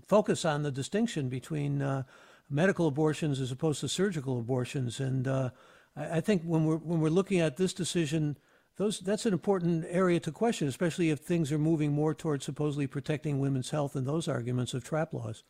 focus 0.07 0.43
on 0.43 0.63
the 0.63 0.71
distinction 0.71 1.29
between 1.29 1.81
uh, 1.81 2.03
medical 2.49 2.87
abortions 2.87 3.39
as 3.39 3.51
opposed 3.51 3.79
to 3.79 3.87
surgical 3.87 4.37
abortions. 4.37 4.99
And 4.99 5.27
uh, 5.27 5.51
I, 5.95 6.17
I, 6.17 6.21
think 6.21 6.43
when 6.43 6.65
we're, 6.65 6.77
when 6.77 6.99
we're 6.99 7.09
looking 7.09 7.39
at 7.39 7.55
this 7.55 7.73
decision, 7.73 8.37
those, 8.75 8.99
that's 8.99 9.25
an 9.25 9.33
important 9.33 9.85
area 9.89 10.19
to 10.19 10.31
question, 10.31 10.67
especially 10.67 11.09
if 11.09 11.19
things 11.19 11.51
are 11.51 11.57
moving 11.57 11.93
more 11.93 12.13
towards 12.13 12.43
supposedly 12.45 12.87
protecting 12.87 13.39
women's 13.39 13.69
health 13.69 13.95
and 13.95 14.05
those 14.05 14.27
arguments 14.27 14.73
of 14.73 14.83
trap 14.83 15.13
laws. 15.13 15.43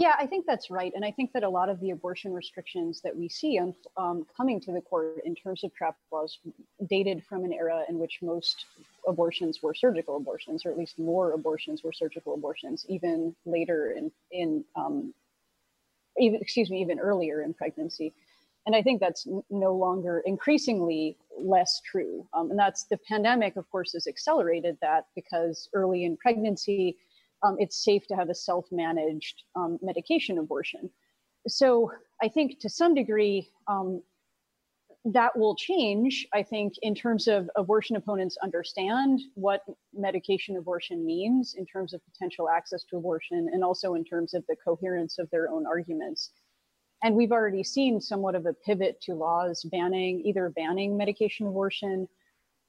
Yeah, 0.00 0.14
I 0.18 0.26
think 0.26 0.46
that's 0.46 0.70
right. 0.70 0.90
And 0.94 1.04
I 1.04 1.10
think 1.10 1.34
that 1.34 1.42
a 1.42 1.48
lot 1.50 1.68
of 1.68 1.78
the 1.78 1.90
abortion 1.90 2.32
restrictions 2.32 3.02
that 3.02 3.14
we 3.14 3.28
see 3.28 3.58
um, 3.58 3.74
um, 3.98 4.26
coming 4.34 4.58
to 4.62 4.72
the 4.72 4.80
court 4.80 5.18
in 5.26 5.34
terms 5.34 5.62
of 5.62 5.74
trap 5.74 5.94
laws 6.10 6.38
dated 6.88 7.22
from 7.28 7.44
an 7.44 7.52
era 7.52 7.82
in 7.86 7.98
which 7.98 8.20
most 8.22 8.64
abortions 9.06 9.62
were 9.62 9.74
surgical 9.74 10.16
abortions, 10.16 10.64
or 10.64 10.70
at 10.70 10.78
least 10.78 10.98
more 10.98 11.32
abortions 11.32 11.82
were 11.84 11.92
surgical 11.92 12.32
abortions, 12.32 12.86
even 12.88 13.36
later 13.44 13.92
in, 13.92 14.10
in 14.32 14.64
um, 14.74 15.12
even, 16.18 16.40
excuse 16.40 16.70
me, 16.70 16.80
even 16.80 16.98
earlier 16.98 17.42
in 17.42 17.52
pregnancy. 17.52 18.14
And 18.64 18.74
I 18.74 18.80
think 18.80 19.00
that's 19.00 19.26
no 19.50 19.74
longer 19.74 20.22
increasingly 20.24 21.18
less 21.38 21.82
true. 21.84 22.26
Um, 22.32 22.48
and 22.48 22.58
that's 22.58 22.84
the 22.84 22.96
pandemic, 23.06 23.56
of 23.56 23.70
course, 23.70 23.92
has 23.92 24.06
accelerated 24.06 24.78
that 24.80 25.08
because 25.14 25.68
early 25.74 26.04
in 26.04 26.16
pregnancy, 26.16 26.96
um, 27.42 27.56
it's 27.58 27.84
safe 27.84 28.06
to 28.08 28.16
have 28.16 28.30
a 28.30 28.34
self-managed 28.34 29.42
um, 29.56 29.78
medication 29.82 30.38
abortion. 30.38 30.90
So 31.48 31.90
I 32.22 32.28
think 32.28 32.60
to 32.60 32.68
some 32.68 32.94
degree 32.94 33.48
um, 33.66 34.02
that 35.04 35.36
will 35.36 35.54
change. 35.54 36.26
I 36.34 36.42
think 36.42 36.74
in 36.82 36.94
terms 36.94 37.26
of 37.26 37.48
abortion 37.56 37.96
opponents 37.96 38.36
understand 38.42 39.20
what 39.34 39.62
medication 39.94 40.56
abortion 40.58 41.06
means 41.06 41.54
in 41.56 41.64
terms 41.64 41.94
of 41.94 42.02
potential 42.04 42.50
access 42.50 42.84
to 42.90 42.96
abortion 42.98 43.48
and 43.52 43.64
also 43.64 43.94
in 43.94 44.04
terms 44.04 44.34
of 44.34 44.44
the 44.48 44.56
coherence 44.62 45.18
of 45.18 45.30
their 45.30 45.48
own 45.48 45.66
arguments. 45.66 46.32
And 47.02 47.14
we've 47.14 47.32
already 47.32 47.64
seen 47.64 47.98
somewhat 47.98 48.34
of 48.34 48.44
a 48.44 48.52
pivot 48.52 49.00
to 49.02 49.14
laws 49.14 49.64
banning 49.70 50.20
either 50.26 50.50
banning 50.50 50.98
medication 50.98 51.46
abortion 51.46 52.06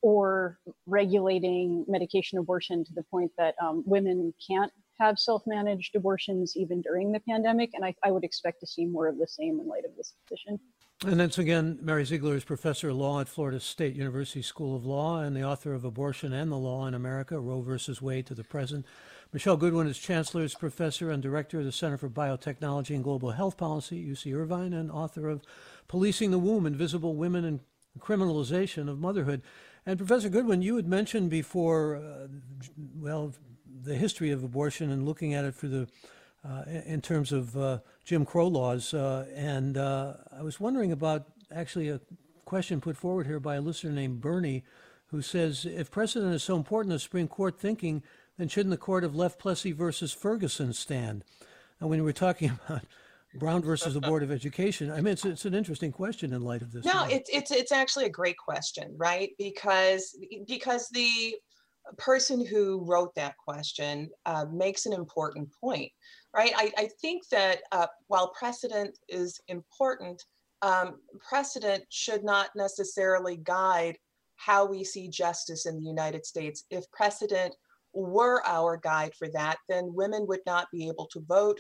or 0.02 0.58
regulating 0.86 1.86
medication 1.88 2.38
abortion 2.40 2.84
to 2.84 2.94
the 2.94 3.04
point 3.04 3.32
that 3.38 3.56
um, 3.62 3.84
women 3.86 4.34
can't 4.46 4.72
have 5.00 5.18
self-managed 5.18 5.96
abortions 5.96 6.56
even 6.56 6.82
during 6.82 7.12
the 7.12 7.20
pandemic. 7.22 7.72
And 7.74 7.84
I, 7.84 7.96
I, 8.04 8.12
would 8.12 8.24
expect 8.24 8.60
to 8.60 8.68
see 8.68 8.86
more 8.86 9.08
of 9.08 9.18
the 9.18 9.28
same 9.28 9.60
in 9.60 9.68
light 9.68 9.84
of 9.84 9.96
this 9.98 10.14
decision. 10.28 10.60
And 11.04 11.20
that's 11.20 11.40
again, 11.40 11.80
Mary 11.82 12.06
Ziegler 12.06 12.36
is 12.36 12.44
professor 12.44 12.90
of 12.90 12.98
law 12.98 13.20
at 13.20 13.28
Florida 13.28 13.60
State 13.60 13.96
University 13.96 14.44
School 14.44 14.76
of 14.76 14.86
Law 14.86 15.20
and 15.20 15.36
the 15.36 15.44
author 15.44 15.74
of 15.74 15.84
Abortion 15.84 16.32
and 16.32 16.52
the 16.52 16.58
Law 16.58 16.86
in 16.86 16.94
America, 16.94 17.40
Roe 17.40 17.62
versus 17.62 18.04
Wade 18.04 18.28
to 18.28 18.36
the 18.36 18.44
Present. 18.44 18.86
michele 19.34 19.58
Goodwin 19.58 19.88
is 19.88 19.98
Chancellor's 19.98 20.54
Professor 20.54 21.10
and 21.10 21.24
Director 21.24 21.58
of 21.58 21.66
the 21.66 21.72
Center 21.72 21.98
for 21.98 22.10
Biotechnology 22.10 22.94
and 22.94 23.04
Global 23.04 23.32
Health 23.32 23.58
Policy, 23.58 24.06
UC 24.06 24.36
Irvine, 24.36 24.74
and 24.74 24.92
author 24.92 25.28
of 25.28 25.42
Policing 25.88 26.30
the 26.30 26.38
Womb, 26.38 26.68
Invisible 26.68 27.16
Women 27.16 27.46
and 27.46 27.62
Criminalization 27.98 28.88
of 28.88 29.00
Motherhood. 29.00 29.42
And 29.86 29.98
Professor 29.98 30.30
Goodwin, 30.30 30.62
you 30.62 30.76
had 30.76 30.88
mentioned 30.88 31.30
before, 31.30 31.96
uh, 31.96 32.28
well, 32.96 33.34
the 33.84 33.96
history 33.96 34.30
of 34.30 34.44
abortion 34.44 34.91
and 34.91 35.06
looking 35.06 35.34
at 35.34 35.44
it 35.44 35.56
through 35.56 35.70
the 35.70 35.88
uh, 36.48 36.63
in 36.86 37.02
terms 37.02 37.32
of 37.32 37.56
uh, 37.56 37.80
Jim 38.04 38.26
Crow 38.26 38.48
laws. 38.48 38.94
Uh, 38.94 39.28
and 39.36 39.78
uh, 39.78 40.13
I 40.36 40.41
was 40.41 40.60
wondering 40.60 40.91
about 40.91 41.26
actually 41.54 41.89
a 41.89 42.00
question 42.46 42.82
put 42.82 42.98
forward 42.98 43.28
here 43.28 43.39
by 43.39 43.56
a 43.56 43.62
listener 43.62 43.91
named 43.91 44.22
Bernie, 44.22 44.63
who 45.08 45.22
says, 45.22 45.65
if 45.65 45.91
precedent 45.91 46.34
is 46.34 46.44
so 46.44 46.56
important, 46.56 46.94
the 46.94 47.00
Supreme 47.00 47.28
Court 47.28 47.60
thinking, 47.60 48.02
then 48.38 48.48
shouldn't 48.48 48.72
the 48.72 48.78
court 48.78 49.04
have 49.04 49.15
left 49.15 49.39
Plessy 49.39 49.72
versus 49.72 50.13
Ferguson 50.13 50.74
stand? 50.74 51.24
And 51.80 51.89
when 51.89 52.04
we're 52.04 52.12
talking 52.12 52.60
about 52.67 52.84
Brown 53.36 53.62
versus 53.62 53.94
the 53.94 54.02
Board 54.02 54.24
of 54.24 54.32
Education? 54.32 54.91
I 54.91 54.98
mean, 54.98 55.13
it's, 55.13 55.26
it's 55.26 55.46
an 55.46 55.54
interesting 55.54 55.91
question 55.91 56.34
in 56.34 56.41
light 56.41 56.62
of 56.62 56.72
this. 56.72 56.86
No, 56.86 57.06
it's, 57.10 57.30
it's, 57.32 57.52
it's 57.52 57.72
actually 57.72 58.06
a 58.06 58.10
great 58.10 58.38
question, 58.38 58.94
right? 58.98 59.32
Because, 59.38 60.17
because 60.48 60.89
the 60.89 61.36
person 61.98 62.46
who 62.46 62.84
wrote 62.86 63.15
that 63.15 63.38
question 63.38 64.10
uh, 64.26 64.46
makes 64.52 64.86
an 64.86 64.94
important 64.94 65.50
point, 65.60 65.91
right? 66.36 66.52
I, 66.56 66.72
I 66.78 66.89
think 67.02 67.28
that 67.30 67.62
uh, 67.72 67.88
while 68.08 68.30
precedent 68.38 68.98
is 69.08 69.39
important, 69.48 70.24
um, 70.62 71.00
precedent 71.20 71.86
should 71.89 72.24
not 72.24 72.50
necessarily 72.56 73.38
guide 73.38 73.98
how 74.36 74.65
we 74.65 74.84
see 74.84 75.08
justice 75.08 75.65
in 75.65 75.76
the 75.78 75.88
United 75.88 76.26
States. 76.26 76.65
If 76.70 76.89
precedent 76.91 77.56
were 77.94 78.41
our 78.46 78.78
guide 78.78 79.13
for 79.17 79.30
that, 79.30 79.58
then 79.70 79.94
women 79.94 80.26
would 80.28 80.41
not 80.46 80.67
be 80.72 80.88
able 80.88 81.08
to 81.08 81.20
vote. 81.28 81.60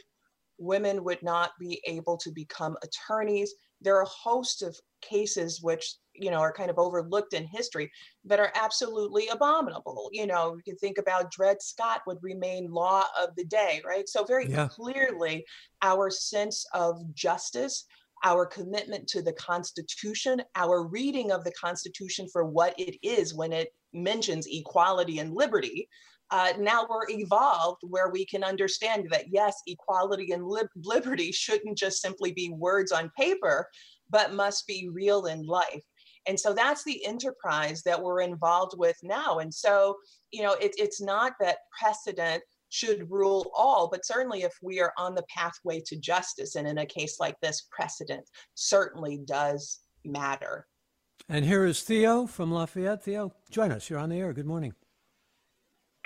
Women 0.61 1.03
would 1.03 1.21
not 1.23 1.51
be 1.59 1.81
able 1.85 2.17
to 2.17 2.31
become 2.31 2.77
attorneys. 2.83 3.53
There 3.81 3.97
are 3.97 4.03
a 4.03 4.17
host 4.29 4.61
of 4.61 4.79
cases 5.01 5.61
which 5.61 5.95
you 6.13 6.29
know 6.29 6.37
are 6.37 6.53
kind 6.53 6.69
of 6.69 6.77
overlooked 6.77 7.33
in 7.33 7.47
history 7.47 7.91
that 8.25 8.39
are 8.39 8.51
absolutely 8.53 9.29
abominable 9.29 10.09
you 10.11 10.27
know 10.27 10.55
you 10.55 10.61
can 10.61 10.75
think 10.75 10.97
about 10.97 11.31
dred 11.31 11.61
scott 11.61 12.01
would 12.05 12.19
remain 12.21 12.69
law 12.69 13.05
of 13.19 13.29
the 13.35 13.45
day 13.45 13.81
right 13.83 14.07
so 14.07 14.23
very 14.23 14.47
yeah. 14.47 14.67
clearly 14.67 15.43
our 15.81 16.11
sense 16.11 16.65
of 16.73 17.01
justice 17.15 17.85
our 18.23 18.45
commitment 18.45 19.07
to 19.07 19.21
the 19.21 19.33
Constitution, 19.33 20.41
our 20.55 20.83
reading 20.83 21.31
of 21.31 21.43
the 21.43 21.51
Constitution 21.53 22.27
for 22.31 22.45
what 22.45 22.73
it 22.77 22.97
is 23.01 23.33
when 23.33 23.51
it 23.51 23.73
mentions 23.93 24.47
equality 24.47 25.19
and 25.19 25.33
liberty. 25.33 25.89
Uh, 26.31 26.53
now 26.57 26.87
we're 26.89 27.09
evolved 27.09 27.81
where 27.83 28.09
we 28.09 28.25
can 28.25 28.43
understand 28.43 29.07
that 29.11 29.25
yes, 29.29 29.61
equality 29.67 30.31
and 30.31 30.43
liberty 30.75 31.31
shouldn't 31.31 31.77
just 31.77 32.01
simply 32.01 32.31
be 32.31 32.49
words 32.49 32.91
on 32.91 33.11
paper, 33.17 33.67
but 34.09 34.33
must 34.33 34.65
be 34.65 34.89
real 34.91 35.25
in 35.25 35.45
life. 35.45 35.83
And 36.27 36.39
so 36.39 36.53
that's 36.53 36.83
the 36.83 37.05
enterprise 37.05 37.81
that 37.83 38.01
we're 38.01 38.21
involved 38.21 38.77
with 38.77 38.95
now. 39.03 39.39
And 39.39 39.53
so, 39.53 39.97
you 40.31 40.43
know, 40.43 40.53
it, 40.53 40.73
it's 40.77 41.01
not 41.01 41.33
that 41.39 41.57
precedent 41.77 42.43
should 42.69 43.09
rule 43.11 43.51
all, 43.55 43.89
but 43.89 44.05
certainly 44.05 44.43
if 44.43 44.53
we 44.61 44.79
are 44.79 44.93
on 44.97 45.15
the 45.15 45.25
pathway 45.35 45.81
to 45.87 45.97
justice, 45.97 46.55
and 46.55 46.67
in 46.67 46.77
a 46.77 46.85
case 46.85 47.19
like 47.19 47.35
this, 47.41 47.67
precedent 47.71 48.23
certainly 48.53 49.19
does 49.25 49.79
matter. 50.05 50.67
And 51.27 51.43
here 51.43 51.65
is 51.65 51.81
Theo 51.81 52.27
from 52.27 52.53
Lafayette. 52.53 53.03
Theo, 53.03 53.33
join 53.49 53.71
us. 53.71 53.89
You're 53.89 53.99
on 53.99 54.09
the 54.09 54.19
air. 54.19 54.31
Good 54.31 54.45
morning. 54.45 54.73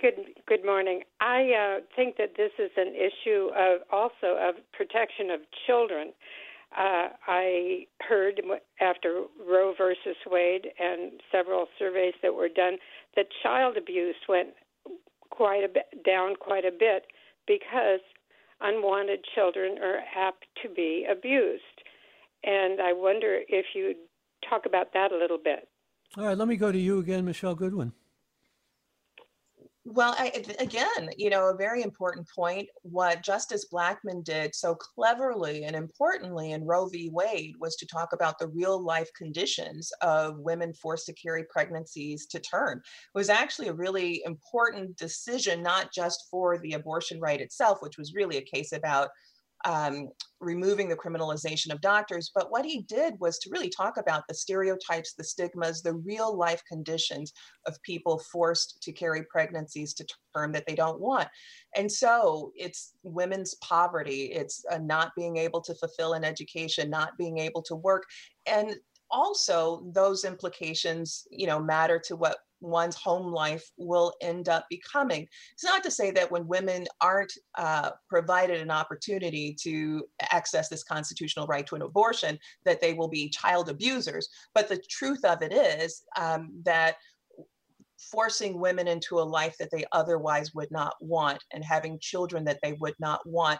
Good 0.01 0.43
good 0.45 0.65
morning. 0.65 1.01
I 1.21 1.77
uh, 1.77 1.79
think 1.95 2.17
that 2.17 2.33
this 2.35 2.51
is 2.59 2.71
an 2.75 2.93
issue 2.95 3.49
of 3.55 3.81
also 3.91 4.37
of 4.37 4.55
protection 4.73 5.31
of 5.31 5.39
children. 5.65 6.11
Uh, 6.77 7.07
I 7.27 7.87
heard 8.01 8.41
after 8.81 9.23
Roe 9.47 9.73
versus 9.77 10.17
Wade 10.27 10.67
and 10.77 11.21
several 11.31 11.67
surveys 11.79 12.13
that 12.21 12.33
were 12.33 12.49
done 12.49 12.77
that 13.15 13.27
child 13.41 13.77
abuse 13.77 14.15
went 14.27 14.49
quite 15.29 15.63
a 15.63 15.69
bit 15.69 16.03
down 16.05 16.35
quite 16.35 16.65
a 16.65 16.71
bit 16.71 17.05
because 17.47 18.01
unwanted 18.61 19.19
children 19.33 19.77
are 19.81 19.99
apt 20.15 20.45
to 20.63 20.69
be 20.69 21.05
abused. 21.09 21.63
And 22.43 22.81
I 22.81 22.93
wonder 22.93 23.39
if 23.47 23.67
you'd 23.73 23.97
talk 24.49 24.65
about 24.65 24.93
that 24.93 25.11
a 25.11 25.17
little 25.17 25.39
bit. 25.41 25.67
All 26.17 26.25
right, 26.25 26.37
let 26.37 26.47
me 26.47 26.57
go 26.57 26.71
to 26.71 26.77
you 26.77 26.99
again, 26.99 27.25
Michele 27.25 27.55
Goodwin. 27.55 27.93
Well, 29.87 30.15
I, 30.17 30.43
again, 30.57 31.11
you 31.15 31.29
know, 31.29 31.49
a 31.49 31.55
very 31.55 31.83
important 31.83 32.27
point. 32.27 32.67
What 32.81 33.21
Justice 33.21 33.67
Blackmun 33.71 34.23
did 34.23 34.55
so 34.55 34.73
cleverly 34.73 35.63
and 35.63 35.75
importantly 35.75 36.53
in 36.53 36.65
Roe 36.65 36.87
v. 36.87 37.11
Wade 37.13 37.53
was 37.59 37.75
to 37.75 37.85
talk 37.85 38.11
about 38.11 38.39
the 38.39 38.47
real 38.47 38.83
life 38.83 39.11
conditions 39.15 39.91
of 40.01 40.39
women 40.39 40.73
forced 40.73 41.05
to 41.05 41.13
carry 41.13 41.43
pregnancies 41.43 42.25
to 42.27 42.39
term. 42.39 42.79
It 42.79 43.17
was 43.17 43.29
actually 43.29 43.67
a 43.67 43.73
really 43.73 44.23
important 44.25 44.97
decision, 44.97 45.61
not 45.61 45.93
just 45.93 46.25
for 46.31 46.57
the 46.57 46.73
abortion 46.73 47.19
right 47.19 47.39
itself, 47.39 47.83
which 47.83 47.99
was 47.99 48.15
really 48.15 48.37
a 48.37 48.41
case 48.41 48.71
about 48.71 49.09
um, 49.65 50.09
removing 50.39 50.87
the 50.87 50.95
criminalization 50.95 51.71
of 51.71 51.81
doctors. 51.81 52.31
But 52.33 52.51
what 52.51 52.65
he 52.65 52.83
did 52.83 53.15
was 53.19 53.39
to 53.39 53.49
really 53.49 53.69
talk 53.69 53.97
about 53.97 54.23
the 54.27 54.35
stereotypes, 54.35 55.13
the 55.13 55.23
stigmas, 55.23 55.81
the 55.81 55.95
real 55.95 56.37
life 56.37 56.61
conditions 56.69 57.33
of 57.65 57.81
people 57.81 58.19
forced 58.31 58.81
to 58.83 58.91
carry 58.91 59.23
pregnancies 59.23 59.93
to 59.95 60.05
term 60.35 60.51
that 60.51 60.65
they 60.67 60.75
don't 60.75 61.01
want. 61.01 61.27
And 61.75 61.91
so 61.91 62.51
it's 62.55 62.93
women's 63.03 63.55
poverty, 63.55 64.31
it's 64.33 64.63
uh, 64.71 64.77
not 64.77 65.11
being 65.15 65.37
able 65.37 65.61
to 65.61 65.75
fulfill 65.75 66.13
an 66.13 66.23
education, 66.23 66.89
not 66.89 67.17
being 67.17 67.39
able 67.39 67.63
to 67.63 67.75
work. 67.75 68.03
And 68.45 68.75
also 69.11 69.83
those 69.93 70.25
implications 70.25 71.27
you 71.29 71.45
know 71.45 71.59
matter 71.59 71.99
to 71.99 72.15
what 72.15 72.37
one's 72.61 72.95
home 72.95 73.31
life 73.31 73.69
will 73.77 74.13
end 74.21 74.49
up 74.49 74.65
becoming. 74.69 75.27
It's 75.53 75.63
not 75.63 75.83
to 75.83 75.91
say 75.91 76.11
that 76.11 76.31
when 76.31 76.47
women 76.47 76.85
aren't 77.01 77.33
uh, 77.57 77.91
provided 78.09 78.61
an 78.61 78.71
opportunity 78.71 79.55
to 79.61 80.03
access 80.31 80.69
this 80.69 80.83
constitutional 80.83 81.47
right 81.47 81.65
to 81.67 81.75
an 81.75 81.81
abortion, 81.81 82.39
that 82.65 82.81
they 82.81 82.93
will 82.93 83.07
be 83.07 83.29
child 83.29 83.69
abusers. 83.69 84.29
But 84.53 84.69
the 84.69 84.81
truth 84.89 85.23
of 85.25 85.41
it 85.41 85.53
is 85.53 86.03
um, 86.17 86.51
that 86.63 86.95
forcing 88.11 88.59
women 88.59 88.87
into 88.87 89.19
a 89.19 89.21
life 89.21 89.55
that 89.57 89.71
they 89.71 89.85
otherwise 89.91 90.53
would 90.53 90.69
not 90.71 90.93
want 90.99 91.43
and 91.53 91.63
having 91.63 91.99
children 91.99 92.43
that 92.45 92.59
they 92.61 92.73
would 92.73 92.95
not 92.99 93.21
want 93.25 93.59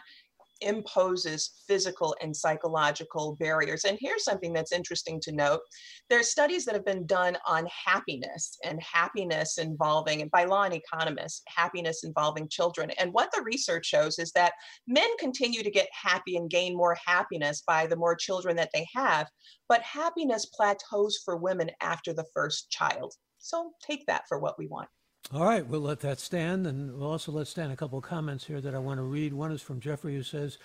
imposes 0.60 1.62
physical 1.66 2.16
and 2.20 2.34
psychological 2.34 3.36
barriers. 3.38 3.84
And 3.84 3.98
here's 4.00 4.24
something 4.24 4.52
that's 4.52 4.72
interesting 4.72 5.20
to 5.22 5.32
note. 5.32 5.60
There's 6.08 6.30
studies 6.30 6.64
that 6.64 6.74
have 6.74 6.84
been 6.84 7.06
done 7.06 7.36
on 7.46 7.66
happiness 7.84 8.58
and 8.64 8.80
happiness 8.82 9.58
involving, 9.58 10.22
and 10.22 10.30
by 10.30 10.44
law 10.44 10.64
and 10.64 10.74
economists, 10.74 11.42
happiness 11.46 12.04
involving 12.04 12.48
children. 12.48 12.90
And 12.98 13.12
what 13.12 13.30
the 13.34 13.42
research 13.42 13.86
shows 13.86 14.18
is 14.18 14.32
that 14.32 14.52
men 14.86 15.08
continue 15.18 15.62
to 15.62 15.70
get 15.70 15.88
happy 15.92 16.36
and 16.36 16.50
gain 16.50 16.76
more 16.76 16.96
happiness 17.04 17.62
by 17.66 17.86
the 17.86 17.96
more 17.96 18.14
children 18.14 18.56
that 18.56 18.70
they 18.72 18.86
have, 18.94 19.28
but 19.68 19.82
happiness 19.82 20.46
plateaus 20.46 21.20
for 21.24 21.36
women 21.36 21.70
after 21.80 22.12
the 22.12 22.26
first 22.32 22.70
child. 22.70 23.14
So 23.38 23.72
take 23.86 24.06
that 24.06 24.24
for 24.28 24.38
what 24.38 24.58
we 24.58 24.66
want. 24.66 24.88
All 25.34 25.44
right, 25.44 25.66
we'll 25.66 25.80
let 25.80 26.00
that 26.00 26.20
stand, 26.20 26.68
and 26.68 26.96
we'll 26.96 27.10
also 27.10 27.32
let 27.32 27.48
stand 27.48 27.72
a 27.72 27.76
couple 27.76 27.98
of 27.98 28.04
comments 28.04 28.46
here 28.46 28.60
that 28.60 28.76
I 28.76 28.78
want 28.78 28.98
to 28.98 29.02
read. 29.02 29.32
One 29.32 29.50
is 29.50 29.60
from 29.60 29.80
Jeffrey, 29.80 30.14
who 30.14 30.22
says, 30.22 30.56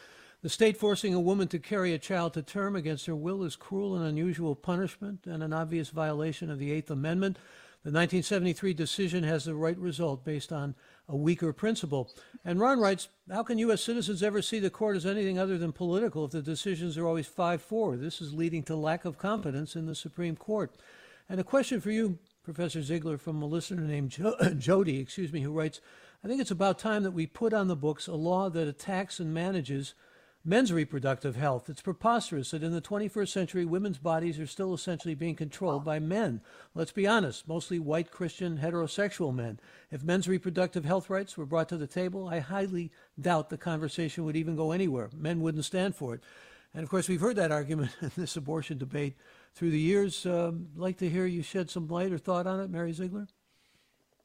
"The 0.43 0.49
state 0.49 0.77
forcing 0.77 1.15
a 1.15 1.19
woman 1.19 1.47
to 1.47 1.57
carry 1.57 1.93
a 1.93 1.97
child 1.97 2.35
to 2.35 2.43
term 2.43 2.75
against 2.75 3.07
her 3.07 3.15
will 3.15 3.43
is 3.43 3.55
cruel 3.55 3.95
and 3.95 4.05
unusual 4.05 4.55
punishment 4.55 5.25
and 5.25 5.41
an 5.41 5.51
obvious 5.51 5.89
violation 5.89 6.51
of 6.51 6.59
the 6.59 6.71
Eighth 6.71 6.91
Amendment. 6.91 7.39
The 7.83 7.89
1973 7.89 8.75
decision 8.75 9.23
has 9.23 9.45
the 9.45 9.55
right 9.55 9.77
result 9.79 10.23
based 10.23 10.53
on 10.53 10.75
a 11.09 11.17
weaker 11.17 11.53
principle." 11.53 12.11
And 12.45 12.59
Ron 12.59 12.79
writes, 12.79 13.09
"How 13.31 13.41
can 13.41 13.57
U.S. 13.57 13.81
citizens 13.81 14.21
ever 14.21 14.43
see 14.43 14.59
the 14.59 14.69
court 14.69 14.95
as 14.95 15.07
anything 15.07 15.39
other 15.39 15.57
than 15.57 15.73
political 15.73 16.25
if 16.25 16.31
the 16.31 16.41
decisions 16.43 16.99
are 16.99 17.07
always 17.07 17.25
five-four? 17.25 17.97
This 17.97 18.21
is 18.21 18.35
leading 18.35 18.61
to 18.65 18.75
lack 18.75 19.05
of 19.05 19.17
confidence 19.17 19.75
in 19.75 19.87
the 19.87 19.95
Supreme 19.95 20.35
Court." 20.35 20.71
And 21.27 21.39
a 21.39 21.43
question 21.43 21.81
for 21.81 21.89
you, 21.89 22.19
Professor 22.43 22.81
Ziegler 22.81 23.19
from 23.19 23.41
a 23.41 23.45
listener 23.45 23.83
named 23.83 24.09
jo- 24.09 24.35
Jody, 24.57 24.99
excuse 24.99 25.31
me, 25.31 25.41
who 25.41 25.51
writes, 25.51 25.79
I 26.23 26.27
think 26.27 26.41
it's 26.41 26.51
about 26.51 26.79
time 26.79 27.03
that 27.03 27.11
we 27.11 27.27
put 27.27 27.53
on 27.53 27.67
the 27.67 27.75
books 27.75 28.07
a 28.07 28.15
law 28.15 28.49
that 28.49 28.67
attacks 28.67 29.19
and 29.19 29.33
manages 29.33 29.93
men's 30.43 30.73
reproductive 30.73 31.35
health. 31.35 31.69
It's 31.69 31.83
preposterous 31.83 32.49
that 32.49 32.63
in 32.63 32.73
the 32.73 32.81
21st 32.81 33.29
century, 33.29 33.63
women's 33.63 33.99
bodies 33.99 34.39
are 34.39 34.47
still 34.47 34.73
essentially 34.73 35.13
being 35.13 35.35
controlled 35.35 35.85
by 35.85 35.99
men. 35.99 36.41
Let's 36.73 36.91
be 36.91 37.05
honest, 37.05 37.47
mostly 37.47 37.77
white 37.77 38.09
Christian 38.09 38.57
heterosexual 38.57 39.35
men. 39.35 39.59
If 39.91 40.03
men's 40.03 40.27
reproductive 40.27 40.83
health 40.83 41.11
rights 41.11 41.37
were 41.37 41.45
brought 41.45 41.69
to 41.69 41.77
the 41.77 41.85
table, 41.85 42.27
I 42.27 42.39
highly 42.39 42.91
doubt 43.19 43.51
the 43.51 43.57
conversation 43.57 44.25
would 44.25 44.35
even 44.35 44.55
go 44.55 44.71
anywhere. 44.71 45.11
Men 45.15 45.41
wouldn't 45.41 45.65
stand 45.65 45.95
for 45.95 46.15
it. 46.15 46.21
And 46.73 46.83
of 46.83 46.89
course, 46.89 47.07
we've 47.07 47.21
heard 47.21 47.35
that 47.35 47.51
argument 47.51 47.91
in 48.01 48.11
this 48.15 48.35
abortion 48.35 48.79
debate 48.79 49.15
through 49.55 49.71
the 49.71 49.79
years. 49.79 50.25
Um, 50.25 50.67
like 50.75 50.97
to 50.97 51.09
hear 51.09 51.25
you 51.25 51.41
shed 51.41 51.69
some 51.69 51.87
light 51.87 52.11
or 52.11 52.17
thought 52.17 52.47
on 52.47 52.59
it, 52.59 52.69
Mary 52.69 52.93
Ziegler. 52.93 53.27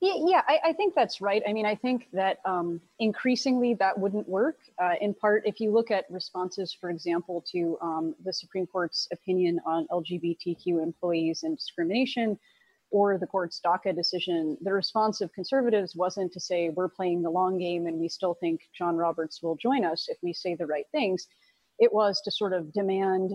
Yeah, 0.00 0.14
yeah 0.26 0.42
I, 0.46 0.58
I, 0.66 0.72
think 0.74 0.94
that's 0.94 1.20
right. 1.22 1.42
I 1.48 1.52
mean, 1.52 1.64
I 1.64 1.74
think 1.74 2.08
that 2.12 2.38
um, 2.44 2.80
increasingly 2.98 3.74
that 3.74 3.98
wouldn't 3.98 4.28
work. 4.28 4.58
Uh, 4.78 4.94
in 5.00 5.14
part, 5.14 5.42
if 5.46 5.58
you 5.58 5.72
look 5.72 5.90
at 5.90 6.04
responses, 6.10 6.76
for 6.78 6.90
example, 6.90 7.42
to 7.52 7.78
um, 7.80 8.14
the 8.22 8.32
Supreme 8.32 8.66
Court's 8.66 9.08
opinion 9.10 9.58
on 9.64 9.86
LGBTQ 9.90 10.82
employees 10.82 11.44
and 11.44 11.56
discrimination, 11.56 12.38
or 12.90 13.18
the 13.18 13.26
court's 13.26 13.60
DACA 13.64 13.94
decision, 13.94 14.56
the 14.60 14.72
response 14.72 15.20
of 15.20 15.32
conservatives 15.32 15.96
wasn't 15.96 16.32
to 16.32 16.40
say 16.40 16.68
we're 16.68 16.88
playing 16.88 17.22
the 17.22 17.30
long 17.30 17.58
game 17.58 17.86
and 17.86 17.98
we 17.98 18.08
still 18.08 18.34
think 18.34 18.60
John 18.76 18.96
Roberts 18.96 19.42
will 19.42 19.56
join 19.56 19.84
us 19.84 20.08
if 20.08 20.18
we 20.22 20.32
say 20.32 20.54
the 20.54 20.66
right 20.66 20.86
things. 20.92 21.26
It 21.78 21.92
was 21.92 22.20
to 22.24 22.30
sort 22.30 22.52
of 22.52 22.72
demand 22.72 23.32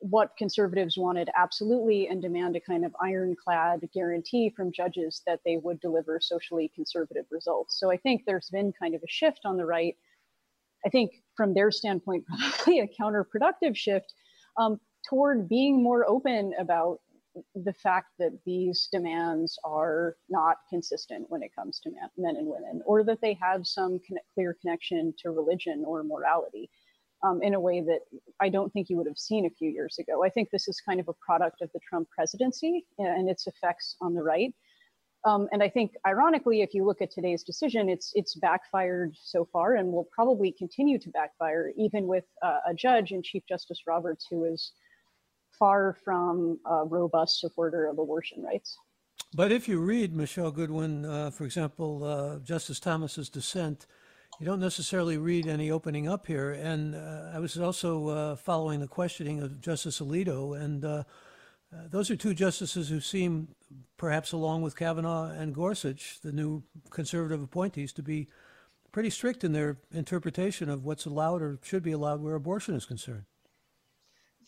what 0.00 0.36
conservatives 0.38 0.96
wanted 0.96 1.28
absolutely 1.36 2.08
and 2.08 2.22
demand 2.22 2.56
a 2.56 2.60
kind 2.60 2.84
of 2.84 2.96
ironclad 3.00 3.86
guarantee 3.92 4.50
from 4.50 4.72
judges 4.72 5.22
that 5.26 5.40
they 5.44 5.58
would 5.58 5.78
deliver 5.80 6.18
socially 6.20 6.72
conservative 6.74 7.26
results. 7.30 7.78
So 7.78 7.90
I 7.90 7.98
think 7.98 8.22
there's 8.24 8.48
been 8.50 8.72
kind 8.72 8.94
of 8.94 9.02
a 9.02 9.08
shift 9.08 9.40
on 9.44 9.56
the 9.56 9.66
right. 9.66 9.96
I 10.86 10.88
think 10.88 11.22
from 11.36 11.52
their 11.52 11.70
standpoint, 11.70 12.24
probably 12.56 12.80
a 12.80 12.88
counterproductive 12.88 13.76
shift 13.76 14.14
um, 14.56 14.80
toward 15.08 15.48
being 15.48 15.82
more 15.82 16.08
open 16.08 16.54
about 16.58 17.00
the 17.54 17.72
fact 17.72 18.08
that 18.18 18.32
these 18.44 18.88
demands 18.90 19.58
are 19.64 20.16
not 20.28 20.56
consistent 20.68 21.26
when 21.28 21.42
it 21.42 21.54
comes 21.54 21.78
to 21.80 21.90
men 22.16 22.36
and 22.36 22.46
women, 22.46 22.82
or 22.86 23.04
that 23.04 23.20
they 23.20 23.34
have 23.34 23.66
some 23.66 24.00
clear 24.34 24.56
connection 24.60 25.14
to 25.18 25.30
religion 25.30 25.84
or 25.86 26.02
morality. 26.02 26.70
Um, 27.22 27.42
in 27.42 27.52
a 27.52 27.60
way 27.60 27.82
that 27.82 28.00
I 28.40 28.48
don't 28.48 28.72
think 28.72 28.88
you 28.88 28.96
would 28.96 29.06
have 29.06 29.18
seen 29.18 29.44
a 29.44 29.50
few 29.50 29.68
years 29.68 29.98
ago. 29.98 30.24
I 30.24 30.30
think 30.30 30.48
this 30.48 30.68
is 30.68 30.80
kind 30.80 31.00
of 31.00 31.08
a 31.08 31.12
product 31.12 31.60
of 31.60 31.68
the 31.74 31.80
Trump 31.86 32.08
presidency 32.08 32.86
and 32.96 33.28
its 33.28 33.46
effects 33.46 33.96
on 34.00 34.14
the 34.14 34.22
right. 34.22 34.54
Um, 35.24 35.48
and 35.52 35.62
I 35.62 35.68
think, 35.68 35.92
ironically, 36.06 36.62
if 36.62 36.72
you 36.72 36.84
look 36.84 37.02
at 37.02 37.10
today's 37.10 37.42
decision, 37.42 37.90
it's 37.90 38.12
it's 38.14 38.34
backfired 38.36 39.14
so 39.22 39.46
far, 39.52 39.74
and 39.74 39.92
will 39.92 40.08
probably 40.14 40.50
continue 40.52 40.98
to 40.98 41.10
backfire, 41.10 41.72
even 41.76 42.06
with 42.06 42.24
uh, 42.42 42.60
a 42.66 42.74
judge 42.74 43.12
and 43.12 43.22
Chief 43.22 43.42
Justice 43.46 43.82
Roberts 43.86 44.26
who 44.30 44.44
is 44.44 44.72
far 45.58 45.96
from 46.04 46.58
a 46.64 46.84
robust 46.84 47.40
supporter 47.40 47.86
of 47.86 47.98
abortion 47.98 48.42
rights. 48.42 48.78
But 49.34 49.52
if 49.52 49.68
you 49.68 49.78
read 49.78 50.16
Michele 50.16 50.50
Goodwin, 50.50 51.04
uh, 51.04 51.30
for 51.30 51.44
example, 51.44 52.02
uh, 52.02 52.38
Justice 52.38 52.80
Thomas's 52.80 53.28
dissent, 53.28 53.86
you 54.40 54.46
don't 54.46 54.58
necessarily 54.58 55.18
read 55.18 55.46
any 55.46 55.70
opening 55.70 56.08
up 56.08 56.26
here. 56.26 56.52
And 56.52 56.94
uh, 56.94 57.30
I 57.34 57.38
was 57.38 57.58
also 57.58 58.08
uh, 58.08 58.36
following 58.36 58.80
the 58.80 58.88
questioning 58.88 59.40
of 59.40 59.60
Justice 59.60 60.00
Alito, 60.00 60.58
and 60.58 60.82
uh, 60.82 61.04
uh, 61.72 61.82
those 61.90 62.10
are 62.10 62.16
two 62.16 62.32
justices 62.32 62.88
who 62.88 63.00
seem, 63.00 63.48
perhaps 63.98 64.32
along 64.32 64.62
with 64.62 64.76
Kavanaugh 64.76 65.30
and 65.30 65.54
Gorsuch, 65.54 66.20
the 66.22 66.32
new 66.32 66.62
conservative 66.88 67.42
appointees, 67.42 67.92
to 67.92 68.02
be 68.02 68.28
pretty 68.92 69.10
strict 69.10 69.44
in 69.44 69.52
their 69.52 69.78
interpretation 69.92 70.70
of 70.70 70.84
what's 70.84 71.04
allowed 71.04 71.42
or 71.42 71.58
should 71.62 71.82
be 71.82 71.92
allowed 71.92 72.22
where 72.22 72.34
abortion 72.34 72.74
is 72.74 72.86
concerned. 72.86 73.24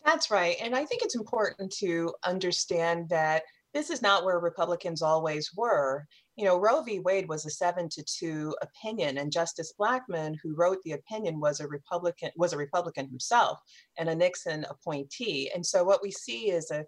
That's 0.05 0.31
right. 0.31 0.57
And 0.61 0.75
I 0.75 0.85
think 0.87 1.03
it's 1.03 1.15
important 1.15 1.71
to 1.79 2.13
understand 2.25 3.11
that 3.11 3.43
this 3.75 3.91
is 3.91 4.03
not 4.03 4.25
where 4.25 4.39
Republicans 4.39 5.03
always 5.03 5.51
were. 5.57 6.07
You 6.37 6.45
know, 6.45 6.59
Roe 6.59 6.83
v. 6.83 6.99
Wade 7.01 7.29
was 7.29 7.45
a 7.45 7.51
seven 7.51 7.89
to 7.91 8.03
two 8.03 8.55
opinion, 8.63 9.19
and 9.19 9.33
Justice 9.33 9.73
Blackmun, 9.79 10.37
who 10.43 10.55
wrote 10.55 10.79
the 10.85 10.93
opinion, 10.93 11.41
was 11.41 11.61
a 11.61 11.67
Republican 11.67 12.31
was 12.37 12.53
a 12.53 12.59
Republican 12.59 13.09
himself 13.09 13.59
and 13.99 14.09
a 14.09 14.15
Nixon 14.15 14.65
appointee. 14.69 15.51
And 15.55 15.65
so 15.65 15.85
what 15.85 16.03
we 16.03 16.11
see 16.11 16.51
is 16.51 16.71
a 16.71 16.85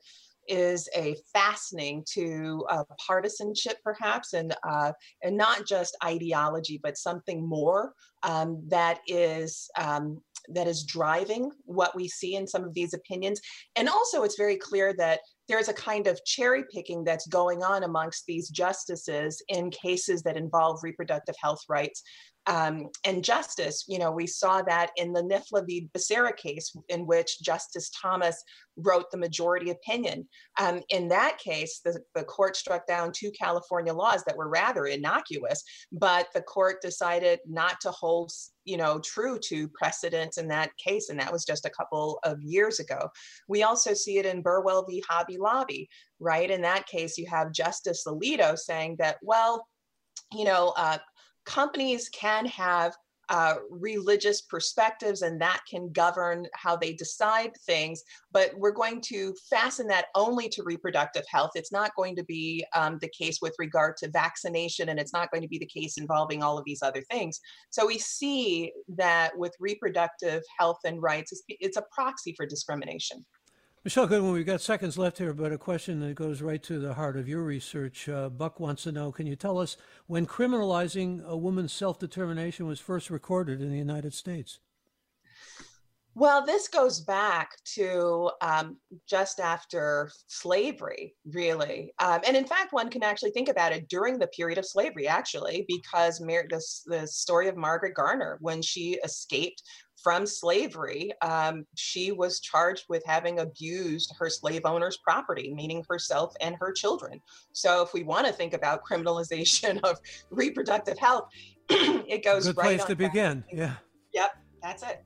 is 0.46 0.88
a 0.94 1.16
fastening 1.32 2.04
to 2.12 2.66
uh, 2.70 2.84
partisanship, 3.06 3.78
perhaps, 3.82 4.32
and 4.34 4.54
uh, 4.68 4.92
and 5.22 5.36
not 5.36 5.66
just 5.66 5.96
ideology, 6.04 6.78
but 6.82 6.98
something 6.98 7.46
more 7.46 7.92
um, 8.22 8.62
that 8.68 9.00
is 9.06 9.70
um, 9.78 10.20
that 10.48 10.66
is 10.66 10.84
driving 10.84 11.50
what 11.64 11.94
we 11.96 12.08
see 12.08 12.34
in 12.34 12.46
some 12.46 12.64
of 12.64 12.74
these 12.74 12.94
opinions. 12.94 13.40
And 13.76 13.88
also, 13.88 14.22
it's 14.22 14.36
very 14.36 14.56
clear 14.56 14.92
that 14.94 15.20
there's 15.48 15.68
a 15.68 15.74
kind 15.74 16.06
of 16.06 16.24
cherry 16.24 16.64
picking 16.72 17.04
that's 17.04 17.26
going 17.26 17.62
on 17.62 17.82
amongst 17.82 18.24
these 18.26 18.48
justices 18.48 19.42
in 19.48 19.70
cases 19.70 20.22
that 20.22 20.36
involve 20.36 20.80
reproductive 20.82 21.34
health 21.40 21.62
rights 21.68 22.02
um, 22.46 22.88
and 23.04 23.24
justice. 23.24 23.84
You 23.88 23.98
know, 23.98 24.10
we 24.10 24.26
saw 24.26 24.62
that 24.62 24.90
in 24.96 25.12
the 25.12 25.22
NIFLA 25.22 25.66
v. 25.66 25.88
Becerra 25.96 26.36
case, 26.36 26.74
in 26.88 27.06
which 27.06 27.40
Justice 27.40 27.90
Thomas 28.00 28.42
wrote 28.76 29.10
the 29.10 29.16
majority 29.16 29.70
opinion. 29.70 30.28
Um, 30.60 30.80
in 30.90 31.08
that 31.08 31.38
case, 31.38 31.80
the, 31.84 32.00
the 32.14 32.24
court 32.24 32.56
struck 32.56 32.86
down 32.86 33.12
two 33.12 33.30
California 33.30 33.92
laws 33.92 34.24
that 34.24 34.36
were 34.36 34.48
rather 34.48 34.86
innocuous, 34.86 35.62
but 35.92 36.28
the 36.34 36.42
court 36.42 36.82
decided 36.82 37.38
not 37.46 37.80
to 37.82 37.90
hold 37.90 38.32
you 38.64 38.78
know 38.78 38.98
true 39.00 39.38
to 39.38 39.68
precedents 39.68 40.38
in 40.38 40.48
that 40.48 40.70
case 40.78 41.10
and 41.10 41.20
that 41.20 41.30
was 41.30 41.44
just 41.44 41.66
a 41.66 41.70
couple 41.70 42.18
of 42.24 42.40
years 42.40 42.80
ago 42.80 43.10
we 43.46 43.62
also 43.62 43.92
see 43.92 44.16
it 44.16 44.24
in 44.24 44.40
burwell 44.40 44.86
v 44.88 45.02
hobby 45.06 45.36
lobby 45.36 45.86
right 46.18 46.50
in 46.50 46.62
that 46.62 46.86
case 46.86 47.18
you 47.18 47.26
have 47.28 47.52
justice 47.52 48.04
alito 48.08 48.56
saying 48.56 48.96
that 48.98 49.18
well 49.22 49.66
you 50.32 50.44
know 50.44 50.72
uh, 50.78 50.96
companies 51.44 52.08
can 52.08 52.46
have 52.46 52.94
uh, 53.30 53.54
religious 53.70 54.42
perspectives 54.42 55.22
and 55.22 55.40
that 55.40 55.60
can 55.68 55.90
govern 55.92 56.46
how 56.54 56.76
they 56.76 56.92
decide 56.92 57.52
things. 57.66 58.02
But 58.32 58.52
we're 58.56 58.72
going 58.72 59.00
to 59.02 59.34
fasten 59.48 59.86
that 59.88 60.06
only 60.14 60.48
to 60.50 60.62
reproductive 60.62 61.24
health. 61.30 61.52
It's 61.54 61.72
not 61.72 61.94
going 61.96 62.16
to 62.16 62.24
be 62.24 62.64
um, 62.74 62.98
the 63.00 63.08
case 63.08 63.38
with 63.40 63.54
regard 63.58 63.96
to 63.98 64.10
vaccination, 64.10 64.90
and 64.90 65.00
it's 65.00 65.12
not 65.12 65.30
going 65.30 65.42
to 65.42 65.48
be 65.48 65.58
the 65.58 65.66
case 65.66 65.96
involving 65.96 66.42
all 66.42 66.58
of 66.58 66.64
these 66.64 66.82
other 66.82 67.02
things. 67.10 67.40
So 67.70 67.86
we 67.86 67.98
see 67.98 68.72
that 68.96 69.36
with 69.36 69.54
reproductive 69.58 70.42
health 70.58 70.80
and 70.84 71.00
rights, 71.00 71.32
it's, 71.32 71.42
it's 71.48 71.76
a 71.76 71.84
proxy 71.94 72.34
for 72.36 72.46
discrimination. 72.46 73.24
Michele 73.84 74.06
Goodwin, 74.06 74.32
we've 74.32 74.46
got 74.46 74.62
seconds 74.62 74.96
left 74.96 75.18
here, 75.18 75.34
but 75.34 75.52
a 75.52 75.58
question 75.58 76.00
that 76.00 76.14
goes 76.14 76.40
right 76.40 76.62
to 76.62 76.78
the 76.78 76.94
heart 76.94 77.18
of 77.18 77.28
your 77.28 77.42
research. 77.42 78.08
Uh, 78.08 78.30
Buck 78.30 78.58
wants 78.58 78.84
to 78.84 78.92
know 78.92 79.12
Can 79.12 79.26
you 79.26 79.36
tell 79.36 79.58
us 79.58 79.76
when 80.06 80.26
criminalizing 80.26 81.22
a 81.26 81.36
woman's 81.36 81.74
self 81.74 81.98
determination 81.98 82.66
was 82.66 82.80
first 82.80 83.10
recorded 83.10 83.60
in 83.60 83.70
the 83.70 83.76
United 83.76 84.14
States? 84.14 84.58
Well, 86.16 86.46
this 86.46 86.68
goes 86.68 87.00
back 87.00 87.56
to 87.74 88.30
um, 88.40 88.76
just 89.08 89.40
after 89.40 90.10
slavery, 90.28 91.16
really. 91.26 91.92
Um, 91.98 92.20
and 92.24 92.36
in 92.36 92.46
fact, 92.46 92.72
one 92.72 92.88
can 92.88 93.02
actually 93.02 93.32
think 93.32 93.48
about 93.48 93.72
it 93.72 93.88
during 93.88 94.18
the 94.18 94.28
period 94.28 94.58
of 94.58 94.64
slavery, 94.64 95.08
actually, 95.08 95.64
because 95.66 96.20
Mar- 96.20 96.46
this, 96.48 96.84
the 96.86 97.06
story 97.08 97.48
of 97.48 97.56
Margaret 97.56 97.94
Garner, 97.94 98.38
when 98.40 98.62
she 98.62 98.98
escaped 99.04 99.62
from 100.04 100.24
slavery, 100.24 101.10
um, 101.20 101.66
she 101.74 102.12
was 102.12 102.38
charged 102.38 102.84
with 102.88 103.02
having 103.04 103.40
abused 103.40 104.14
her 104.16 104.30
slave 104.30 104.62
owner's 104.64 104.98
property, 104.98 105.52
meaning 105.52 105.82
herself 105.88 106.32
and 106.40 106.54
her 106.60 106.72
children. 106.72 107.20
So, 107.52 107.82
if 107.82 107.92
we 107.92 108.04
want 108.04 108.28
to 108.28 108.32
think 108.32 108.54
about 108.54 108.82
criminalization 108.88 109.80
of 109.84 109.98
reproductive 110.30 110.98
health, 110.98 111.24
it 111.68 112.22
goes 112.22 112.46
good 112.46 112.56
right 112.56 112.76
place 112.76 112.84
to 112.84 112.94
begin. 112.94 113.42
Yeah. 113.52 113.74
Yep, 114.12 114.30
that's 114.62 114.82
it. 114.84 115.02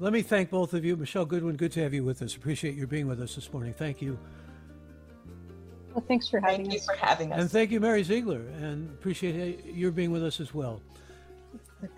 Let 0.00 0.14
me 0.14 0.22
thank 0.22 0.48
both 0.48 0.72
of 0.72 0.82
you. 0.82 0.96
Michele 0.96 1.26
Goodwin, 1.26 1.56
good 1.56 1.72
to 1.72 1.82
have 1.82 1.92
you 1.92 2.02
with 2.02 2.22
us. 2.22 2.34
Appreciate 2.34 2.74
your 2.74 2.86
being 2.86 3.06
with 3.06 3.20
us 3.20 3.34
this 3.34 3.52
morning. 3.52 3.74
Thank 3.74 4.00
you. 4.00 4.18
Well, 5.92 6.02
thanks 6.08 6.26
for 6.26 6.40
having 6.40 6.70
thank 6.70 6.80
us. 6.80 6.86
Thank 6.86 6.98
you 6.98 7.00
for 7.00 7.06
having 7.06 7.32
us. 7.32 7.40
And 7.40 7.50
thank 7.50 7.70
you, 7.70 7.80
Mary 7.80 8.02
Ziegler, 8.02 8.40
and 8.60 8.88
appreciate 8.88 9.66
your 9.66 9.90
being 9.90 10.10
with 10.10 10.24
us 10.24 10.40
as 10.40 10.54
well. 10.54 10.80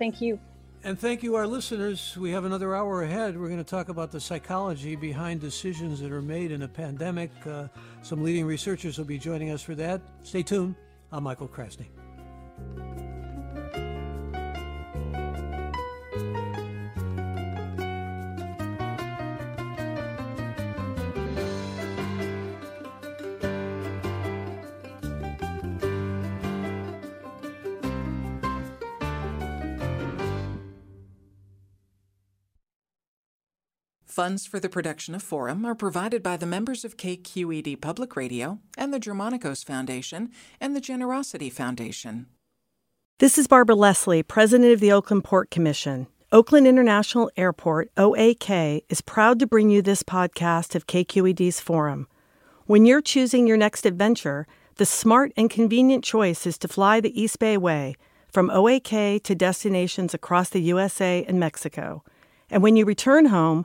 Thank 0.00 0.20
you. 0.20 0.40
And 0.82 0.98
thank 0.98 1.22
you, 1.22 1.36
our 1.36 1.46
listeners. 1.46 2.16
We 2.16 2.32
have 2.32 2.44
another 2.44 2.74
hour 2.74 3.04
ahead. 3.04 3.38
We're 3.38 3.46
going 3.46 3.62
to 3.62 3.70
talk 3.70 3.88
about 3.88 4.10
the 4.10 4.18
psychology 4.18 4.96
behind 4.96 5.40
decisions 5.40 6.00
that 6.00 6.10
are 6.10 6.22
made 6.22 6.50
in 6.50 6.62
a 6.62 6.68
pandemic. 6.68 7.30
Uh, 7.46 7.68
some 8.02 8.24
leading 8.24 8.46
researchers 8.46 8.98
will 8.98 9.04
be 9.04 9.18
joining 9.18 9.50
us 9.50 9.62
for 9.62 9.76
that. 9.76 10.00
Stay 10.24 10.42
tuned. 10.42 10.74
I'm 11.12 11.22
Michael 11.22 11.46
Krasny. 11.46 11.86
Funds 34.12 34.44
for 34.44 34.60
the 34.60 34.68
production 34.68 35.14
of 35.14 35.22
Forum 35.22 35.64
are 35.64 35.74
provided 35.74 36.22
by 36.22 36.36
the 36.36 36.44
members 36.44 36.84
of 36.84 36.98
KQED 36.98 37.80
Public 37.80 38.14
Radio 38.14 38.58
and 38.76 38.92
the 38.92 39.00
Germanacos 39.00 39.64
Foundation 39.64 40.30
and 40.60 40.76
the 40.76 40.82
Generosity 40.82 41.48
Foundation. 41.48 42.26
This 43.20 43.38
is 43.38 43.46
Barbara 43.46 43.74
Leslie, 43.74 44.22
President 44.22 44.70
of 44.70 44.80
the 44.80 44.92
Oakland 44.92 45.24
Port 45.24 45.50
Commission. 45.50 46.08
Oakland 46.30 46.66
International 46.66 47.30
Airport, 47.38 47.90
OAK, 47.96 48.84
is 48.90 49.00
proud 49.00 49.38
to 49.38 49.46
bring 49.46 49.70
you 49.70 49.80
this 49.80 50.02
podcast 50.02 50.74
of 50.74 50.86
KQED's 50.86 51.60
Forum. 51.60 52.06
When 52.66 52.84
you're 52.84 53.00
choosing 53.00 53.46
your 53.46 53.56
next 53.56 53.86
adventure, 53.86 54.46
the 54.76 54.84
smart 54.84 55.32
and 55.38 55.48
convenient 55.48 56.04
choice 56.04 56.46
is 56.46 56.58
to 56.58 56.68
fly 56.68 57.00
the 57.00 57.18
East 57.18 57.38
Bay 57.38 57.56
Way 57.56 57.96
from 58.30 58.50
OAK 58.50 59.22
to 59.22 59.34
destinations 59.34 60.12
across 60.12 60.50
the 60.50 60.60
USA 60.60 61.24
and 61.26 61.40
Mexico. 61.40 62.04
And 62.50 62.62
when 62.62 62.76
you 62.76 62.84
return 62.84 63.26
home, 63.26 63.64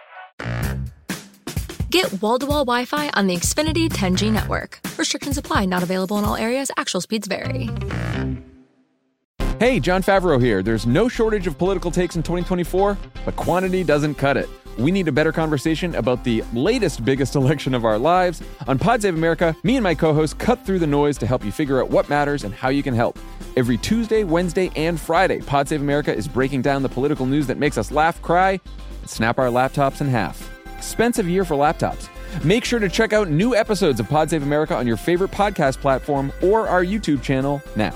Get 1.91 2.21
wall 2.21 2.39
to 2.39 2.45
wall 2.45 2.63
Wi 2.63 2.85
Fi 2.85 3.09
on 3.15 3.27
the 3.27 3.35
Xfinity 3.35 3.89
10G 3.89 4.31
network. 4.31 4.79
Restrictions 4.97 5.37
apply, 5.37 5.65
not 5.65 5.83
available 5.83 6.17
in 6.19 6.23
all 6.23 6.37
areas. 6.37 6.71
Actual 6.77 7.01
speeds 7.01 7.27
vary. 7.27 7.69
Hey, 9.59 9.81
Jon 9.81 10.01
Favreau 10.01 10.41
here. 10.41 10.63
There's 10.63 10.87
no 10.87 11.09
shortage 11.09 11.47
of 11.47 11.57
political 11.57 11.91
takes 11.91 12.15
in 12.15 12.23
2024, 12.23 12.97
but 13.25 13.35
quantity 13.35 13.83
doesn't 13.83 14.15
cut 14.15 14.37
it. 14.37 14.47
we 14.77 14.89
need 14.89 15.09
a 15.09 15.11
better 15.11 15.33
conversation 15.33 15.93
about 15.95 16.23
the 16.23 16.45
latest, 16.53 17.03
biggest 17.03 17.35
election 17.41 17.75
of 17.75 17.83
our 17.83 17.97
lives. 17.97 18.41
On 18.67 18.79
Pod 18.79 19.01
Save 19.01 19.15
America, 19.15 19.53
me 19.63 19.75
and 19.75 19.83
my 19.83 19.93
co 19.93 20.13
hosts 20.13 20.33
cut 20.33 20.65
through 20.65 20.79
the 20.79 20.87
noise 20.87 21.17
to 21.17 21.27
help 21.27 21.43
you 21.43 21.51
figure 21.51 21.81
out 21.81 21.89
what 21.89 22.07
matters 22.07 22.45
and 22.45 22.53
how 22.53 22.69
you 22.69 22.83
can 22.83 22.93
help. 22.93 23.19
Every 23.57 23.77
Tuesday, 23.77 24.23
Wednesday, 24.23 24.71
and 24.77 24.97
Friday, 24.97 25.41
Pod 25.41 25.67
Save 25.67 25.81
America 25.81 26.15
is 26.15 26.25
breaking 26.25 26.61
down 26.61 26.83
the 26.83 26.89
political 26.89 27.25
news 27.25 27.47
that 27.47 27.57
makes 27.57 27.77
us 27.77 27.91
laugh, 27.91 28.21
cry, 28.21 28.61
and 29.01 29.09
snap 29.09 29.37
our 29.37 29.47
laptops 29.47 29.99
in 29.99 30.07
half. 30.07 30.50
Expensive 30.81 31.29
year 31.29 31.45
for 31.45 31.53
laptops. 31.53 32.09
Make 32.43 32.65
sure 32.65 32.79
to 32.79 32.89
check 32.89 33.13
out 33.13 33.29
new 33.29 33.55
episodes 33.55 33.99
of 33.99 34.09
Pod 34.09 34.31
Save 34.31 34.41
America 34.41 34.75
on 34.75 34.87
your 34.87 34.97
favorite 34.97 35.29
podcast 35.29 35.77
platform 35.77 36.33
or 36.41 36.67
our 36.67 36.83
YouTube 36.83 37.21
channel 37.21 37.61
now. 37.75 37.95